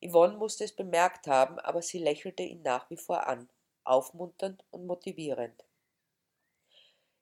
Yvonne 0.00 0.36
musste 0.36 0.64
es 0.64 0.72
bemerkt 0.72 1.26
haben, 1.26 1.58
aber 1.58 1.82
sie 1.82 1.98
lächelte 1.98 2.42
ihn 2.42 2.62
nach 2.62 2.88
wie 2.90 2.96
vor 2.96 3.26
an, 3.26 3.48
aufmunternd 3.84 4.64
und 4.70 4.86
motivierend. 4.86 5.64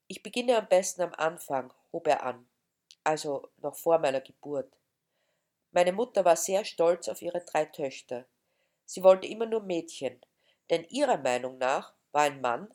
Ich 0.09 0.23
beginne 0.23 0.57
am 0.57 0.69
besten 0.69 1.03
am 1.03 1.15
Anfang, 1.15 1.73
hob 1.93 2.07
er 2.07 2.23
an, 2.23 2.47
also 3.03 3.49
noch 3.59 3.77
vor 3.77 3.99
meiner 3.99 4.21
Geburt. 4.21 4.73
Meine 5.73 5.93
Mutter 5.93 6.25
war 6.25 6.37
sehr 6.37 6.65
stolz 6.65 7.09
auf 7.09 7.23
ihre 7.23 7.41
drei 7.41 7.65
Töchter. 7.65 8.27
Sie 8.85 9.03
wollte 9.03 9.27
immer 9.27 9.47
nur 9.47 9.63
Mädchen, 9.63 10.21
denn 10.71 10.85
ihrer 10.85 11.19
Meinung 11.19 11.59
nach 11.59 11.95
war 12.13 12.23
ein 12.23 12.41
Mann, 12.41 12.69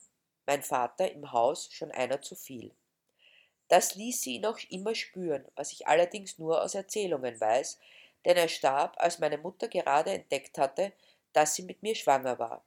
mein 0.46 0.63
Vater, 0.63 1.12
im 1.12 1.31
Haus 1.31 1.72
schon 1.72 1.91
einer 1.91 2.22
zu 2.22 2.36
viel. 2.36 2.75
Das 3.70 3.96
ließ 3.96 4.22
sie 4.22 4.36
ihn 4.36 4.46
auch 4.46 4.60
immer 4.70 4.96
spüren, 4.96 5.46
was 5.55 5.72
ich 5.72 5.88
allerdings 5.88 6.38
nur 6.38 6.62
aus 6.62 6.75
Erzählungen 6.75 7.39
weiß, 7.39 7.79
denn 8.25 8.38
er 8.38 8.48
starb, 8.48 8.96
als 8.98 9.20
meine 9.20 9.38
Mutter 9.38 9.68
gerade 9.68 10.12
entdeckt 10.12 10.58
hatte, 10.58 10.94
dass 11.34 11.56
sie 11.56 11.63
mit 11.63 11.82
mir 11.84 11.96
schwanger 11.96 12.40
war. 12.40 12.63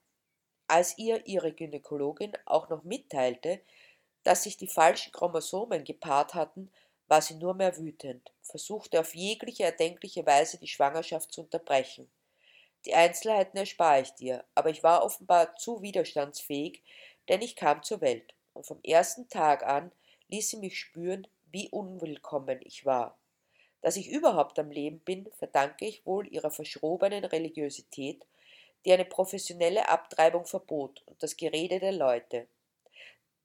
Als 0.66 0.98
ihr 0.98 1.26
ihre 1.26 1.52
Gynäkologin 1.52 2.32
auch 2.46 2.68
noch 2.68 2.84
mitteilte, 2.84 3.60
dass 4.22 4.44
sich 4.44 4.56
die 4.56 4.66
falschen 4.66 5.12
Chromosomen 5.12 5.84
gepaart 5.84 6.34
hatten, 6.34 6.72
war 7.06 7.20
sie 7.20 7.34
nur 7.34 7.54
mehr 7.54 7.76
wütend, 7.76 8.32
versuchte 8.42 8.98
auf 9.00 9.14
jegliche 9.14 9.64
erdenkliche 9.64 10.24
Weise 10.24 10.58
die 10.58 10.68
Schwangerschaft 10.68 11.32
zu 11.32 11.42
unterbrechen. 11.42 12.10
Die 12.86 12.94
Einzelheiten 12.94 13.58
erspare 13.58 14.02
ich 14.02 14.14
dir, 14.14 14.44
aber 14.54 14.70
ich 14.70 14.82
war 14.82 15.04
offenbar 15.04 15.56
zu 15.56 15.82
widerstandsfähig, 15.82 16.82
denn 17.28 17.42
ich 17.42 17.56
kam 17.56 17.82
zur 17.82 18.00
Welt, 18.00 18.34
und 18.52 18.66
vom 18.66 18.80
ersten 18.82 19.28
Tag 19.28 19.64
an 19.64 19.92
ließ 20.28 20.50
sie 20.50 20.56
mich 20.58 20.78
spüren, 20.78 21.26
wie 21.50 21.68
unwillkommen 21.68 22.60
ich 22.62 22.84
war. 22.84 23.18
Dass 23.84 23.96
ich 23.96 24.08
überhaupt 24.08 24.58
am 24.58 24.70
Leben 24.70 25.00
bin, 25.00 25.30
verdanke 25.38 25.84
ich 25.84 26.06
wohl 26.06 26.26
ihrer 26.26 26.50
verschrobenen 26.50 27.22
Religiosität, 27.22 28.24
die 28.86 28.92
eine 28.94 29.04
professionelle 29.04 29.90
Abtreibung 29.90 30.46
verbot 30.46 31.02
und 31.04 31.22
das 31.22 31.36
Gerede 31.36 31.80
der 31.80 31.92
Leute. 31.92 32.46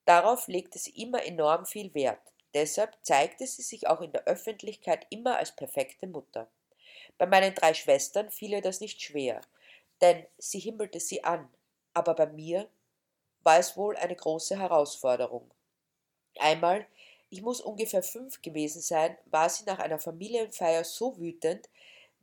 Darauf 0.05 0.47
legte 0.47 0.79
sie 0.79 0.91
immer 0.91 1.25
enorm 1.25 1.65
viel 1.65 1.93
Wert. 1.93 2.21
Deshalb 2.53 2.95
zeigte 3.01 3.45
sie 3.45 3.63
sich 3.63 3.87
auch 3.87 3.99
in 3.99 4.13
der 4.13 4.23
Öffentlichkeit 4.27 5.05
immer 5.09 5.35
als 5.35 5.53
perfekte 5.53 6.07
Mutter. 6.07 6.49
Bei 7.17 7.25
meinen 7.25 7.53
drei 7.53 7.73
Schwestern 7.73 8.31
fiel 8.31 8.53
ihr 8.53 8.61
das 8.61 8.79
nicht 8.79 9.01
schwer, 9.01 9.41
denn 9.99 10.25
sie 10.37 10.59
himmelte 10.59 11.01
sie 11.01 11.21
an, 11.21 11.49
aber 11.93 12.13
bei 12.13 12.27
mir 12.27 12.69
war 13.43 13.59
es 13.59 13.75
wohl 13.75 13.97
eine 13.97 14.15
große 14.15 14.57
Herausforderung. 14.57 15.51
Einmal 16.39 16.87
ich 17.29 17.41
muss 17.41 17.61
ungefähr 17.61 18.03
fünf 18.03 18.41
gewesen 18.41 18.81
sein, 18.81 19.17
war 19.25 19.49
sie 19.49 19.63
nach 19.65 19.79
einer 19.79 19.99
Familienfeier 19.99 20.83
so 20.83 21.17
wütend, 21.17 21.69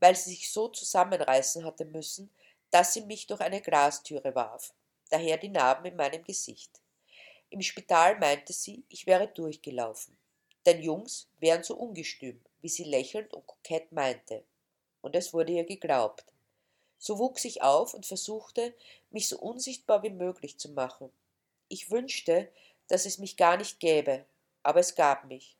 weil 0.00 0.16
sie 0.16 0.30
sich 0.30 0.50
so 0.50 0.68
zusammenreißen 0.68 1.64
hatte 1.64 1.84
müssen, 1.84 2.30
dass 2.70 2.92
sie 2.92 3.02
mich 3.02 3.26
durch 3.26 3.40
eine 3.40 3.60
Glastüre 3.60 4.34
warf, 4.34 4.74
daher 5.10 5.36
die 5.36 5.48
Narben 5.48 5.86
in 5.86 5.96
meinem 5.96 6.24
Gesicht. 6.24 6.80
Im 7.50 7.62
Spital 7.62 8.18
meinte 8.18 8.52
sie, 8.52 8.84
ich 8.88 9.06
wäre 9.06 9.28
durchgelaufen. 9.28 10.16
Denn 10.66 10.82
Jungs 10.82 11.28
wären 11.38 11.62
so 11.62 11.76
ungestüm, 11.76 12.40
wie 12.60 12.68
sie 12.68 12.82
lächelnd 12.82 13.32
und 13.32 13.46
kokett 13.46 13.92
meinte. 13.92 14.42
Und 15.00 15.14
es 15.14 15.32
wurde 15.32 15.52
ihr 15.52 15.64
geglaubt. 15.64 16.24
So 16.98 17.18
wuchs 17.18 17.44
ich 17.44 17.62
auf 17.62 17.94
und 17.94 18.04
versuchte, 18.04 18.74
mich 19.10 19.28
so 19.28 19.38
unsichtbar 19.38 20.02
wie 20.02 20.10
möglich 20.10 20.58
zu 20.58 20.70
machen. 20.70 21.12
Ich 21.68 21.92
wünschte, 21.92 22.50
dass 22.88 23.06
es 23.06 23.18
mich 23.18 23.36
gar 23.36 23.56
nicht 23.56 23.78
gäbe, 23.78 24.24
aber 24.66 24.80
es 24.80 24.96
gab 24.96 25.26
mich. 25.26 25.56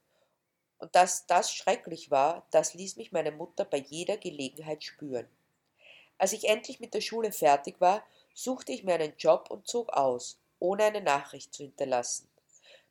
Und 0.79 0.95
dass 0.97 1.27
das 1.27 1.55
schrecklich 1.55 2.11
war, 2.11 2.49
das 2.51 2.75
ließ 2.75 2.97
mich 2.97 3.13
meine 3.13 3.31
Mutter 3.31 3.65
bei 3.65 3.79
jeder 3.79 4.17
Gelegenheit 4.17 4.83
spüren. 4.83 5.29
Als 6.19 6.33
ich 6.33 6.49
endlich 6.49 6.81
mit 6.81 6.93
der 6.93 7.01
Schule 7.01 7.31
fertig 7.31 7.81
war, 7.81 8.05
suchte 8.35 8.73
ich 8.73 8.83
mir 8.83 8.95
einen 8.95 9.17
Job 9.17 9.49
und 9.49 9.69
zog 9.69 9.93
aus, 9.93 10.41
ohne 10.59 10.83
eine 10.83 11.03
Nachricht 11.03 11.55
zu 11.55 11.63
hinterlassen. 11.63 12.29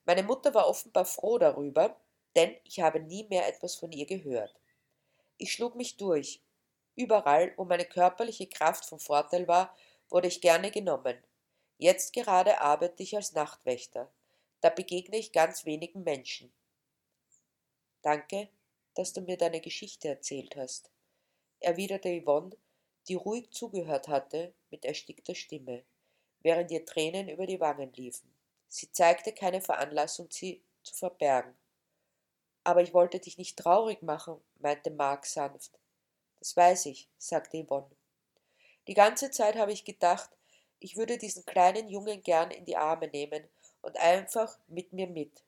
Meine 0.05 0.23
Mutter 0.23 0.53
war 0.53 0.69
offenbar 0.69 1.03
froh 1.03 1.37
darüber, 1.37 1.99
denn 2.37 2.55
ich 2.63 2.79
habe 2.79 3.01
nie 3.01 3.25
mehr 3.25 3.45
etwas 3.49 3.75
von 3.75 3.91
ihr 3.91 4.05
gehört. 4.05 4.55
Ich 5.37 5.51
schlug 5.51 5.75
mich 5.75 5.97
durch. 5.97 6.41
Überall, 6.95 7.51
wo 7.57 7.65
meine 7.65 7.85
körperliche 7.85 8.47
Kraft 8.47 8.85
von 8.85 8.99
Vorteil 8.99 9.49
war, 9.49 9.75
wurde 10.09 10.29
ich 10.29 10.39
gerne 10.39 10.71
genommen. 10.71 11.17
Jetzt 11.77 12.13
gerade 12.13 12.61
arbeite 12.61 13.03
ich 13.03 13.17
als 13.17 13.33
Nachtwächter. 13.33 14.09
Da 14.65 14.71
begegne 14.71 15.17
ich 15.17 15.31
ganz 15.31 15.63
wenigen 15.65 16.03
Menschen. 16.03 16.51
Danke, 18.01 18.49
dass 18.95 19.13
du 19.13 19.21
mir 19.21 19.37
deine 19.37 19.61
Geschichte 19.61 20.07
erzählt 20.07 20.55
hast, 20.55 20.89
erwiderte 21.59 22.09
Yvonne, 22.09 22.57
die 23.07 23.13
ruhig 23.13 23.51
zugehört 23.51 24.07
hatte, 24.07 24.55
mit 24.71 24.83
erstickter 24.83 25.35
Stimme, 25.35 25.83
während 26.39 26.71
ihr 26.71 26.83
Tränen 26.83 27.29
über 27.29 27.45
die 27.45 27.59
Wangen 27.59 27.93
liefen. 27.93 28.33
Sie 28.67 28.91
zeigte 28.91 29.33
keine 29.33 29.61
Veranlassung, 29.61 30.31
sie 30.31 30.63
zu 30.81 30.95
verbergen. 30.95 31.53
Aber 32.63 32.81
ich 32.81 32.91
wollte 32.91 33.19
dich 33.19 33.37
nicht 33.37 33.59
traurig 33.59 34.01
machen, 34.01 34.41
meinte 34.55 34.89
Mark 34.89 35.27
sanft. 35.27 35.77
Das 36.39 36.57
weiß 36.57 36.87
ich, 36.87 37.07
sagte 37.19 37.63
Yvonne. 37.63 37.95
Die 38.87 38.95
ganze 38.95 39.29
Zeit 39.29 39.57
habe 39.57 39.73
ich 39.73 39.85
gedacht, 39.85 40.31
ich 40.79 40.97
würde 40.97 41.19
diesen 41.19 41.45
kleinen 41.45 41.87
Jungen 41.87 42.23
gern 42.23 42.49
in 42.49 42.65
die 42.65 42.77
Arme 42.77 43.07
nehmen 43.09 43.47
und 43.85 43.97
einfach 43.97 44.57
mit 44.67 44.93
mir 44.93 45.07
mit. 45.07 45.43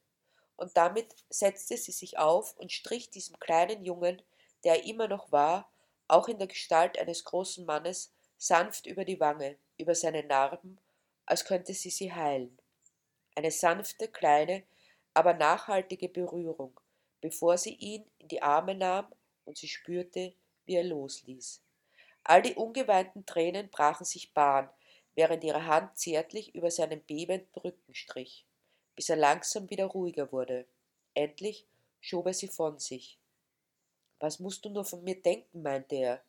Und 0.57 0.77
damit 0.77 1.15
setzte 1.27 1.75
sie 1.75 1.91
sich 1.91 2.19
auf 2.19 2.55
und 2.57 2.71
strich 2.71 3.09
diesem 3.09 3.39
kleinen 3.39 3.83
Jungen, 3.83 4.21
der 4.63 4.75
er 4.75 4.85
immer 4.85 5.07
noch 5.07 5.31
war, 5.31 5.71
auch 6.07 6.27
in 6.27 6.37
der 6.37 6.47
Gestalt 6.47 6.99
eines 6.99 7.23
großen 7.23 7.65
Mannes, 7.65 8.13
sanft 8.37 8.85
über 8.85 9.05
die 9.05 9.19
Wange, 9.19 9.57
über 9.79 9.95
seine 9.95 10.23
Narben, 10.23 10.79
als 11.25 11.45
könnte 11.45 11.73
sie 11.73 11.89
sie 11.89 12.13
heilen. 12.13 12.55
Eine 13.35 13.49
sanfte, 13.49 14.07
kleine, 14.07 14.63
aber 15.15 15.33
nachhaltige 15.33 16.07
Berührung, 16.07 16.79
bevor 17.21 17.57
sie 17.57 17.73
ihn 17.73 18.05
in 18.19 18.27
die 18.27 18.43
Arme 18.43 18.75
nahm 18.75 19.11
und 19.45 19.57
sie 19.57 19.67
spürte, 19.67 20.35
wie 20.65 20.75
er 20.75 20.83
losließ. 20.83 21.63
All 22.23 22.43
die 22.43 22.53
ungeweinten 22.53 23.25
Tränen 23.25 23.69
brachen 23.71 24.05
sich 24.05 24.33
Bahn, 24.33 24.69
während 25.17 25.43
ihre 25.43 25.65
Hand 25.65 25.97
zärtlich 25.97 26.53
über 26.53 26.69
seinen 26.69 27.01
bebenden 27.01 27.49
Rücken 27.59 27.95
strich, 27.95 28.45
bis 28.95 29.09
er 29.09 29.15
langsam 29.15 29.67
wieder 29.69 29.87
ruhiger 29.87 30.31
wurde. 30.31 30.67
Endlich 31.15 31.65
schob 31.99 32.27
er 32.27 32.35
sie 32.35 32.47
von 32.47 32.77
sich. 32.77 33.19
Was 34.19 34.39
musst 34.39 34.63
du 34.63 34.69
nur 34.69 34.85
von 34.85 35.03
mir 35.03 35.19
denken, 35.19 35.63
meinte 35.63 35.95
er, 35.95 36.23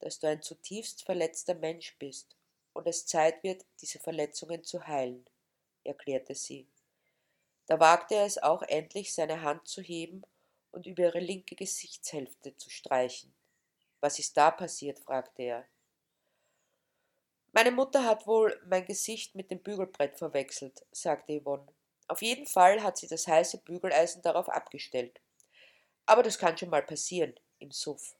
dass 0.00 0.20
du 0.20 0.28
ein 0.28 0.42
zutiefst 0.42 1.02
verletzter 1.02 1.54
Mensch 1.54 1.96
bist 1.98 2.36
und 2.74 2.86
es 2.86 3.06
Zeit 3.06 3.42
wird, 3.42 3.64
diese 3.80 3.98
Verletzungen 3.98 4.62
zu 4.62 4.86
heilen, 4.86 5.24
erklärte 5.82 6.34
sie. 6.34 6.68
Da 7.66 7.80
wagte 7.80 8.16
er 8.16 8.26
es 8.26 8.36
auch 8.36 8.62
endlich, 8.62 9.14
seine 9.14 9.40
Hand 9.40 9.66
zu 9.66 9.80
heben 9.80 10.22
und 10.72 10.86
über 10.86 11.04
ihre 11.04 11.20
linke 11.20 11.56
Gesichtshälfte 11.56 12.54
zu 12.58 12.68
streichen. 12.68 13.34
Was 14.00 14.18
ist 14.18 14.36
da 14.36 14.50
passiert? 14.50 14.98
fragte 14.98 15.42
er. 15.42 15.68
Meine 17.52 17.70
Mutter 17.70 18.04
hat 18.04 18.26
wohl 18.26 18.60
mein 18.66 18.84
Gesicht 18.84 19.34
mit 19.34 19.50
dem 19.50 19.60
Bügelbrett 19.60 20.16
verwechselt, 20.16 20.84
sagte 20.92 21.40
Yvonne. 21.40 21.66
Auf 22.06 22.22
jeden 22.22 22.46
Fall 22.46 22.82
hat 22.82 22.98
sie 22.98 23.08
das 23.08 23.26
heiße 23.26 23.58
Bügeleisen 23.58 24.22
darauf 24.22 24.48
abgestellt. 24.48 25.20
Aber 26.06 26.22
das 26.22 26.38
kann 26.38 26.56
schon 26.56 26.70
mal 26.70 26.82
passieren, 26.82 27.34
im 27.58 27.70
Suff. 27.70 28.16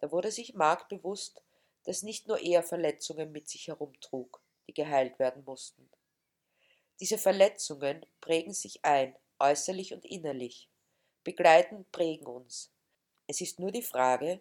Da 0.00 0.10
wurde 0.12 0.30
sich 0.30 0.54
Mark 0.54 0.88
bewusst, 0.88 1.42
dass 1.84 2.02
nicht 2.02 2.28
nur 2.28 2.40
er 2.40 2.62
Verletzungen 2.62 3.32
mit 3.32 3.48
sich 3.48 3.68
herumtrug, 3.68 4.40
die 4.66 4.74
geheilt 4.74 5.18
werden 5.18 5.44
mussten. 5.44 5.88
Diese 7.00 7.18
Verletzungen 7.18 8.04
prägen 8.20 8.52
sich 8.52 8.84
ein, 8.84 9.16
äußerlich 9.38 9.94
und 9.94 10.04
innerlich, 10.04 10.68
begleiten, 11.22 11.86
prägen 11.92 12.26
uns. 12.26 12.72
Es 13.26 13.40
ist 13.40 13.60
nur 13.60 13.70
die 13.70 13.82
Frage, 13.82 14.40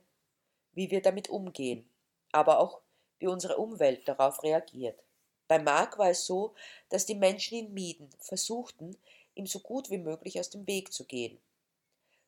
wie 0.73 0.89
wir 0.89 1.01
damit 1.01 1.29
umgehen, 1.29 1.89
aber 2.31 2.59
auch 2.59 2.81
wie 3.19 3.27
unsere 3.27 3.57
Umwelt 3.57 4.07
darauf 4.07 4.43
reagiert. 4.43 5.03
Bei 5.47 5.59
Mark 5.59 5.97
war 5.97 6.09
es 6.09 6.25
so, 6.25 6.53
dass 6.89 7.05
die 7.05 7.15
Menschen 7.15 7.57
ihn 7.57 7.73
mieden, 7.73 8.09
versuchten, 8.19 8.97
ihm 9.35 9.45
so 9.45 9.59
gut 9.59 9.89
wie 9.89 9.97
möglich 9.97 10.39
aus 10.39 10.49
dem 10.49 10.67
Weg 10.67 10.91
zu 10.91 11.05
gehen. 11.05 11.39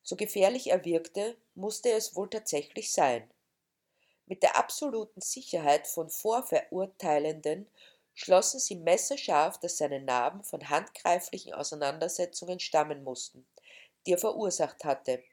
So 0.04 0.16
gefährlich 0.16 0.70
er 0.70 0.86
wirkte, 0.86 1.36
musste 1.56 1.92
es 1.92 2.16
wohl 2.16 2.30
tatsächlich 2.30 2.92
sein. 2.94 3.30
Mit 4.26 4.44
der 4.44 4.58
absoluten 4.58 5.22
Sicherheit 5.22 5.88
von 5.88 6.10
Vorverurteilenden 6.10 7.68
schlossen 8.14 8.60
sie 8.60 8.76
messerscharf, 8.76 9.60
dass 9.60 9.78
seine 9.78 10.02
Narben 10.02 10.44
von 10.44 10.70
handgreiflichen 10.70 11.54
Auseinandersetzungen 11.54 12.60
stammen 12.60 13.04
mussten, 13.04 13.46
die 14.06 14.14
er 14.14 14.18
verursacht 14.18 14.84
hatte. 14.84 15.24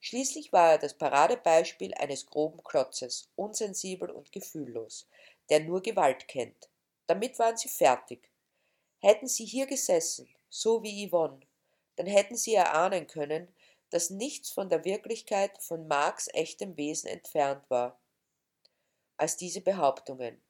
Schließlich 0.00 0.52
war 0.52 0.72
er 0.72 0.78
das 0.78 0.94
Paradebeispiel 0.94 1.94
eines 1.94 2.26
groben 2.26 2.62
Klotzes, 2.62 3.30
unsensibel 3.36 4.10
und 4.10 4.32
gefühllos, 4.32 5.08
der 5.50 5.60
nur 5.60 5.82
Gewalt 5.82 6.28
kennt. 6.28 6.68
Damit 7.06 7.38
waren 7.38 7.56
sie 7.56 7.68
fertig. 7.68 8.30
Hätten 9.00 9.28
sie 9.28 9.44
hier 9.44 9.66
gesessen, 9.66 10.28
so 10.48 10.82
wie 10.82 11.08
Yvonne, 11.08 11.40
dann 11.96 12.06
hätten 12.06 12.36
sie 12.36 12.54
erahnen 12.54 13.06
können, 13.06 13.54
dass 13.90 14.10
nichts 14.10 14.50
von 14.50 14.68
der 14.68 14.84
Wirklichkeit 14.84 15.62
von 15.62 15.88
Marx 15.88 16.28
echtem 16.32 16.76
Wesen 16.76 17.08
entfernt 17.08 17.68
war 17.70 17.98
als 19.16 19.36
diese 19.36 19.60
Behauptungen. 19.60 20.40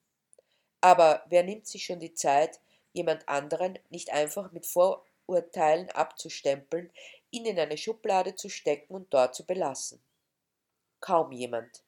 Aber 0.80 1.24
wer 1.28 1.42
nimmt 1.42 1.66
sich 1.66 1.84
schon 1.84 2.00
die 2.00 2.14
Zeit, 2.14 2.60
jemand 2.92 3.28
anderen 3.28 3.78
nicht 3.90 4.12
einfach 4.12 4.52
mit 4.52 4.66
Vorurteilen 4.66 5.90
abzustempeln, 5.90 6.92
ihn 7.30 7.46
in 7.46 7.58
eine 7.58 7.76
Schublade 7.76 8.34
zu 8.34 8.48
stecken 8.48 8.94
und 8.94 9.12
dort 9.12 9.34
zu 9.34 9.44
belassen? 9.44 10.00
Kaum 11.00 11.32
jemand. 11.32 11.82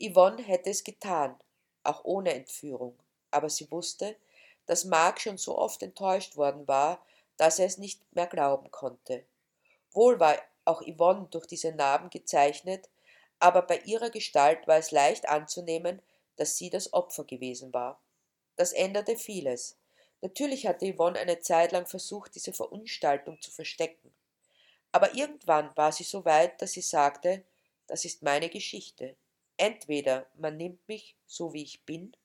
Yvonne 0.00 0.42
hätte 0.42 0.70
es 0.70 0.84
getan, 0.84 1.36
auch 1.82 2.04
ohne 2.04 2.34
Entführung 2.34 2.98
aber 3.30 3.50
sie 3.50 3.70
wusste, 3.70 4.16
dass 4.66 4.84
Mark 4.84 5.20
schon 5.20 5.38
so 5.38 5.56
oft 5.56 5.82
enttäuscht 5.82 6.36
worden 6.36 6.66
war, 6.68 7.04
dass 7.36 7.58
er 7.58 7.66
es 7.66 7.78
nicht 7.78 8.00
mehr 8.14 8.26
glauben 8.26 8.70
konnte. 8.70 9.24
Wohl 9.92 10.20
war 10.20 10.36
auch 10.64 10.82
Yvonne 10.82 11.28
durch 11.30 11.46
diese 11.46 11.72
Narben 11.72 12.10
gezeichnet, 12.10 12.88
aber 13.38 13.62
bei 13.62 13.78
ihrer 13.80 14.10
Gestalt 14.10 14.66
war 14.66 14.76
es 14.76 14.90
leicht 14.90 15.28
anzunehmen, 15.28 16.02
dass 16.36 16.56
sie 16.56 16.70
das 16.70 16.92
Opfer 16.92 17.24
gewesen 17.24 17.72
war. 17.72 18.00
Das 18.56 18.72
änderte 18.72 19.16
vieles. 19.16 19.76
Natürlich 20.20 20.66
hatte 20.66 20.92
Yvonne 20.92 21.18
eine 21.18 21.40
Zeit 21.40 21.72
lang 21.72 21.86
versucht, 21.86 22.34
diese 22.34 22.52
Verunstaltung 22.52 23.40
zu 23.40 23.52
verstecken. 23.52 24.12
Aber 24.92 25.14
irgendwann 25.14 25.76
war 25.76 25.92
sie 25.92 26.04
so 26.04 26.24
weit, 26.24 26.60
dass 26.62 26.72
sie 26.72 26.82
sagte, 26.82 27.44
das 27.86 28.04
ist 28.04 28.22
meine 28.22 28.48
Geschichte. 28.48 29.16
Entweder 29.56 30.26
man 30.36 30.56
nimmt 30.56 30.86
mich 30.88 31.16
so 31.26 31.52
wie 31.52 31.62
ich 31.62 31.84
bin, 31.84 32.16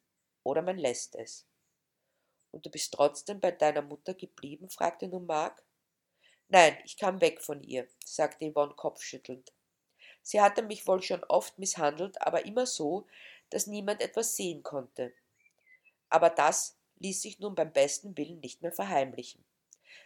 oder 0.44 0.62
man 0.62 0.78
lässt 0.78 1.16
es. 1.16 1.46
Und 2.52 2.66
du 2.66 2.70
bist 2.70 2.94
trotzdem 2.94 3.40
bei 3.40 3.52
deiner 3.52 3.82
Mutter 3.82 4.14
geblieben? 4.14 4.70
fragte 4.70 5.08
nun 5.08 5.26
Mark. 5.26 5.64
Nein, 6.50 6.78
ich 6.86 6.98
kam 6.98 7.22
weg 7.22 7.42
von 7.42 7.64
ihr, 7.64 7.88
sagte 8.06 8.52
Yvonne 8.52 8.76
kopfschüttelnd. 8.76 9.52
Sie 10.22 10.40
hatte 10.40 10.62
mich 10.62 10.86
wohl 10.86 11.02
schon 11.02 11.24
oft 11.24 11.58
misshandelt, 11.58 12.22
aber 12.22 12.46
immer 12.46 12.66
so, 12.66 13.08
dass 13.50 13.68
niemand 13.68 14.02
etwas 14.02 14.36
sehen 14.36 14.64
konnte. 14.64 15.14
Aber 16.10 16.30
das 16.30 16.78
ließ 17.00 17.22
sich 17.22 17.40
nun 17.40 17.56
beim 17.56 17.74
besten 17.74 18.16
Willen 18.18 18.40
nicht 18.40 18.62
mehr 18.62 18.72
verheimlichen. 18.72 19.44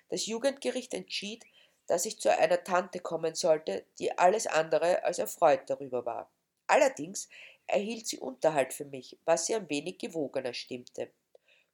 Das 0.09 0.25
Jugendgericht 0.25 0.93
entschied, 0.93 1.45
dass 1.87 2.05
ich 2.05 2.19
zu 2.19 2.35
einer 2.37 2.63
Tante 2.63 2.99
kommen 2.99 3.33
sollte, 3.33 3.85
die 3.99 4.17
alles 4.17 4.45
andere 4.45 5.03
als 5.03 5.19
erfreut 5.19 5.61
darüber 5.67 6.05
war. 6.05 6.29
Allerdings 6.67 7.29
erhielt 7.65 8.07
sie 8.07 8.19
Unterhalt 8.19 8.73
für 8.73 8.85
mich, 8.85 9.17
was 9.25 9.45
sie 9.45 9.55
ein 9.55 9.69
wenig 9.69 9.97
gewogener 9.97 10.53
stimmte. 10.53 11.09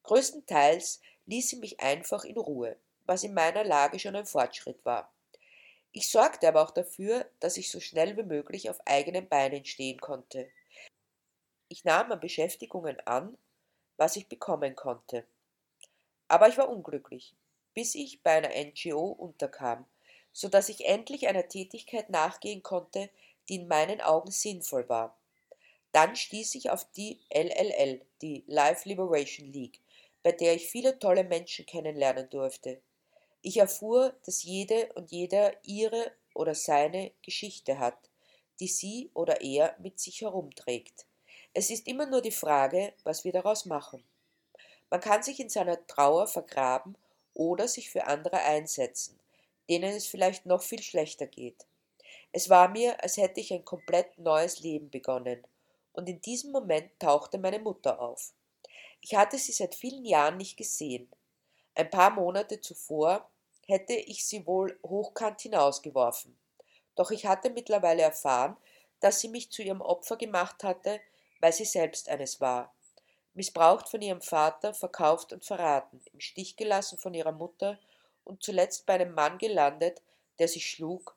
Größtenteils 0.04 1.02
ließ 1.26 1.50
sie 1.50 1.56
mich 1.58 1.80
einfach 1.80 2.24
in 2.26 2.38
Ruhe, 2.38 2.78
was 3.06 3.24
in 3.24 3.34
meiner 3.34 3.64
Lage 3.64 4.00
schon 4.00 4.16
ein 4.16 4.26
Fortschritt 4.26 4.84
war. 4.86 5.12
Ich 5.92 6.10
sorgte 6.10 6.48
aber 6.48 6.64
auch 6.64 6.72
dafür, 6.72 7.30
dass 7.40 7.58
ich 7.58 7.70
so 7.70 7.80
schnell 7.80 8.18
wie 8.18 8.24
möglich 8.24 8.70
auf 8.70 8.82
eigenen 8.86 9.30
Beinen 9.30 9.64
stehen 9.66 10.00
konnte. 10.00 10.50
Ich 11.70 11.86
nahm 11.86 12.12
an 12.12 12.20
Beschäftigungen 12.20 13.00
an, 13.06 13.38
was 13.98 14.16
ich 14.16 14.28
bekommen 14.28 14.76
konnte. 14.76 15.26
Aber 16.28 16.48
ich 16.48 16.58
war 16.58 16.70
unglücklich, 16.70 17.36
bis 17.76 17.94
ich 17.94 18.24
bei 18.24 18.32
einer 18.32 18.50
NGO 18.50 19.12
unterkam, 19.12 19.86
so 20.34 20.50
dass 20.50 20.68
ich 20.68 20.86
endlich 20.86 21.28
einer 21.28 21.48
Tätigkeit 21.48 22.10
nachgehen 22.10 22.64
konnte, 22.64 23.10
die 23.48 23.56
in 23.56 23.68
meinen 23.68 24.02
Augen 24.02 24.32
sinnvoll 24.32 24.90
war. 24.90 25.18
Dann 25.92 26.16
stieß 26.16 26.56
ich 26.56 26.72
auf 26.72 26.86
die 26.92 27.20
LLL, 27.30 28.02
die 28.22 28.44
Life 28.48 28.90
Liberation 28.90 29.54
League, 29.54 29.80
bei 30.24 30.32
der 30.32 30.56
ich 30.56 30.68
viele 30.68 30.98
tolle 30.98 31.24
Menschen 31.24 31.66
kennenlernen 31.66 32.30
durfte. 32.30 32.82
Ich 33.42 33.58
erfuhr, 33.58 34.16
dass 34.26 34.44
jede 34.44 34.92
und 34.94 35.12
jeder 35.12 35.54
ihre 35.64 36.12
oder 36.34 36.56
seine 36.56 37.12
Geschichte 37.22 37.78
hat, 37.78 38.10
die 38.60 38.68
sie 38.68 39.12
oder 39.14 39.42
er 39.42 39.76
mit 39.80 40.00
sich 40.00 40.22
herumträgt. 40.22 41.06
Es 41.54 41.70
ist 41.70 41.88
immer 41.88 42.08
nur 42.08 42.22
die 42.22 42.32
Frage, 42.32 42.94
was 43.04 43.24
wir 43.24 43.32
daraus 43.32 43.66
machen. 43.66 44.04
Man 44.90 45.02
kann 45.02 45.22
sich 45.22 45.40
in 45.40 45.50
seiner 45.50 45.86
Trauer 45.86 46.28
vergraben 46.28 46.98
oder 47.34 47.68
sich 47.68 47.92
für 47.92 48.08
andere 48.08 48.38
einsetzen, 48.38 49.20
denen 49.70 49.94
es 49.96 50.08
vielleicht 50.08 50.46
noch 50.46 50.62
viel 50.62 50.82
schlechter 50.82 51.28
geht. 51.28 51.66
Es 52.32 52.50
war 52.50 52.68
mir, 52.68 53.02
als 53.04 53.18
hätte 53.18 53.40
ich 53.40 53.54
ein 53.54 53.66
komplett 53.66 54.18
neues 54.18 54.60
Leben 54.60 54.90
begonnen, 54.90 55.46
und 55.94 56.10
in 56.10 56.22
diesem 56.22 56.52
Moment 56.52 56.90
tauchte 57.00 57.38
meine 57.38 57.60
Mutter 57.60 58.02
auf. 58.02 58.34
Ich 59.02 59.16
hatte 59.16 59.38
sie 59.38 59.52
seit 59.52 59.76
vielen 59.76 60.06
Jahren 60.06 60.38
nicht 60.38 60.58
gesehen. 60.58 61.08
Ein 61.76 61.90
paar 61.90 62.10
Monate 62.10 62.62
zuvor 62.62 63.30
hätte 63.68 63.94
ich 63.94 64.26
sie 64.26 64.46
wohl 64.48 64.80
hochkant 64.84 65.42
hinausgeworfen. 65.42 66.36
Doch 66.96 67.12
ich 67.12 67.26
hatte 67.26 67.50
mittlerweile 67.50 68.02
erfahren, 68.02 68.58
dass 69.00 69.20
sie 69.20 69.28
mich 69.28 69.52
zu 69.52 69.62
ihrem 69.62 69.82
Opfer 69.82 70.18
gemacht 70.18 70.64
hatte, 70.64 71.02
weil 71.40 71.54
sie 71.54 71.66
selbst 71.66 72.10
eines 72.10 72.40
war. 72.42 72.74
Missbraucht 73.34 73.90
von 73.90 74.02
ihrem 74.02 74.22
Vater, 74.22 74.74
verkauft 74.74 75.34
und 75.34 75.44
verraten, 75.44 76.02
im 76.14 76.20
Stich 76.20 76.56
gelassen 76.56 76.98
von 76.98 77.14
ihrer 77.14 77.32
Mutter 77.32 77.80
und 78.24 78.44
zuletzt 78.44 78.86
bei 78.86 78.94
einem 78.94 79.14
Mann 79.14 79.38
gelandet, 79.38 80.02
der 80.40 80.48
sie 80.48 80.62
schlug, 80.62 81.16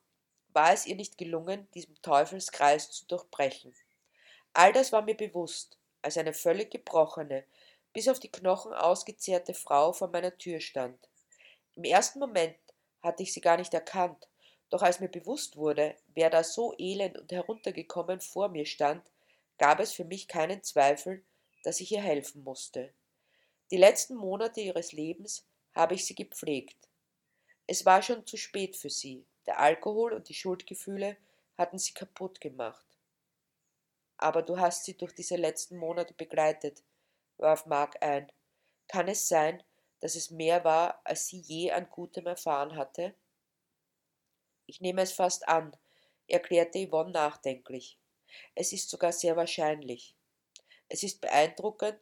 war 0.52 0.72
es 0.72 0.86
ihr 0.86 0.96
nicht 0.96 1.18
gelungen, 1.18 1.68
diesen 1.74 2.00
Teufelskreis 2.02 2.90
zu 2.90 3.06
durchbrechen. 3.06 3.74
All 4.52 4.72
das 4.72 4.92
war 4.92 5.02
mir 5.02 5.16
bewusst, 5.16 5.78
als 6.02 6.16
eine 6.16 6.32
völlig 6.32 6.70
gebrochene, 6.70 7.44
bis 7.92 8.08
auf 8.08 8.20
die 8.20 8.30
Knochen 8.30 8.72
ausgezehrte 8.72 9.54
Frau 9.54 9.92
vor 9.92 10.08
meiner 10.08 10.36
Tür 10.38 10.60
stand. 10.60 10.98
Im 11.74 11.84
ersten 11.84 12.18
Moment 12.18 12.56
hatte 13.02 13.22
ich 13.22 13.32
sie 13.32 13.40
gar 13.40 13.58
nicht 13.58 13.74
erkannt, 13.74 14.28
doch 14.70 14.82
als 14.82 15.00
mir 15.00 15.08
bewusst 15.08 15.56
wurde, 15.56 15.94
wer 16.14 16.30
da 16.30 16.42
so 16.42 16.74
elend 16.78 17.18
und 17.18 17.32
heruntergekommen 17.32 18.20
vor 18.20 18.48
mir 18.48 18.66
stand, 18.66 19.02
gab 19.58 19.80
es 19.80 19.92
für 19.92 20.04
mich 20.04 20.26
keinen 20.28 20.62
Zweifel, 20.62 21.22
dass 21.62 21.80
ich 21.80 21.92
ihr 21.92 22.02
helfen 22.02 22.42
musste. 22.44 22.92
Die 23.70 23.76
letzten 23.76 24.14
Monate 24.14 24.60
ihres 24.60 24.92
Lebens 24.92 25.44
habe 25.74 25.94
ich 25.94 26.06
sie 26.06 26.14
gepflegt. 26.14 26.76
Es 27.66 27.84
war 27.84 28.02
schon 28.02 28.26
zu 28.26 28.36
spät 28.36 28.76
für 28.76 28.90
sie, 28.90 29.24
der 29.46 29.58
Alkohol 29.60 30.12
und 30.12 30.28
die 30.28 30.34
Schuldgefühle 30.34 31.16
hatten 31.56 31.78
sie 31.78 31.94
kaputt 31.94 32.40
gemacht 32.40 32.86
aber 34.18 34.42
du 34.42 34.58
hast 34.58 34.84
sie 34.84 34.96
durch 34.96 35.14
diese 35.14 35.36
letzten 35.36 35.76
Monate 35.76 36.14
begleitet, 36.14 36.82
warf 37.36 37.66
Mark 37.66 38.02
ein. 38.02 38.30
Kann 38.88 39.08
es 39.08 39.28
sein, 39.28 39.62
dass 40.00 40.14
es 40.14 40.30
mehr 40.30 40.64
war, 40.64 41.00
als 41.04 41.26
sie 41.26 41.40
je 41.40 41.72
an 41.72 41.88
Gutem 41.90 42.26
erfahren 42.26 42.76
hatte? 42.76 43.14
Ich 44.66 44.80
nehme 44.80 45.02
es 45.02 45.12
fast 45.12 45.46
an, 45.48 45.76
erklärte 46.28 46.86
Yvonne 46.86 47.10
nachdenklich. 47.10 47.98
Es 48.54 48.72
ist 48.72 48.90
sogar 48.90 49.12
sehr 49.12 49.36
wahrscheinlich. 49.36 50.14
Es 50.88 51.02
ist 51.02 51.20
beeindruckend, 51.20 51.98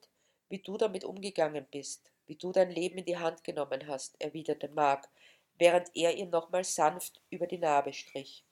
wie 0.49 0.59
du 0.59 0.77
damit 0.77 1.05
umgegangen 1.05 1.67
bist, 1.71 2.13
wie 2.27 2.37
du 2.37 2.53
dein 2.53 2.71
Leben 2.71 2.99
in 2.99 3.05
die 3.05 3.19
Hand 3.19 3.45
genommen 3.45 3.87
hast, 3.87 4.21
erwiderte 4.21 4.69
Mark, 4.69 5.09
während 5.59 5.91
er 5.95 6.17
ihr 6.17 6.27
nochmals 6.27 6.75
sanft 6.75 7.21
über 7.31 7.47
die 7.47 7.59
Narbe 7.59 7.93
strich. 7.93 8.45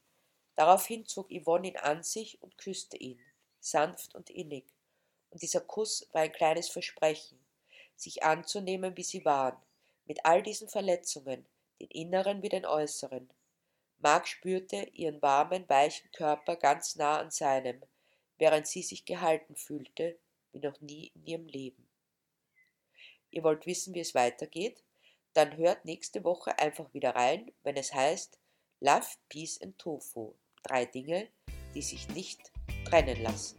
Daraufhin 0.54 1.06
zog 1.06 1.30
Yvonne 1.30 1.68
ihn 1.68 1.76
an 1.76 2.02
sich 2.02 2.40
und 2.42 2.58
küsste 2.58 2.96
ihn 2.96 3.20
sanft 3.62 4.14
und 4.14 4.28
innig, 4.30 4.64
und 5.30 5.40
dieser 5.42 5.60
Kuss 5.60 6.06
war 6.12 6.22
ein 6.22 6.32
kleines 6.32 6.68
Versprechen, 6.68 7.38
sich 7.96 8.22
anzunehmen, 8.22 8.96
wie 8.96 9.04
sie 9.04 9.24
waren, 9.24 9.56
mit 10.04 10.24
all 10.24 10.42
diesen 10.42 10.68
Verletzungen, 10.68 11.46
den 11.80 11.88
inneren 11.88 12.42
wie 12.42 12.48
den 12.48 12.66
äußeren. 12.66 13.30
Mark 13.98 14.26
spürte 14.26 14.88
ihren 14.92 15.22
warmen, 15.22 15.68
weichen 15.68 16.10
Körper 16.12 16.56
ganz 16.56 16.96
nah 16.96 17.18
an 17.18 17.30
seinem, 17.30 17.82
während 18.38 18.66
sie 18.66 18.82
sich 18.82 19.04
gehalten 19.04 19.54
fühlte, 19.54 20.18
wie 20.50 20.58
noch 20.58 20.80
nie 20.80 21.12
in 21.14 21.26
ihrem 21.26 21.46
Leben. 21.46 21.88
Ihr 23.30 23.44
wollt 23.44 23.64
wissen, 23.64 23.94
wie 23.94 24.00
es 24.00 24.14
weitergeht? 24.14 24.82
Dann 25.34 25.56
hört 25.56 25.84
nächste 25.84 26.24
Woche 26.24 26.58
einfach 26.58 26.92
wieder 26.92 27.14
rein, 27.14 27.50
wenn 27.62 27.76
es 27.76 27.92
heißt 27.94 28.38
Love, 28.80 29.06
Peace 29.28 29.60
and 29.62 29.78
Tofu. 29.78 30.34
Drei 30.62 30.84
Dinge, 30.84 31.28
die 31.74 31.82
sich 31.82 32.08
nicht 32.08 32.52
trennen 32.84 33.22
lassen. 33.22 33.56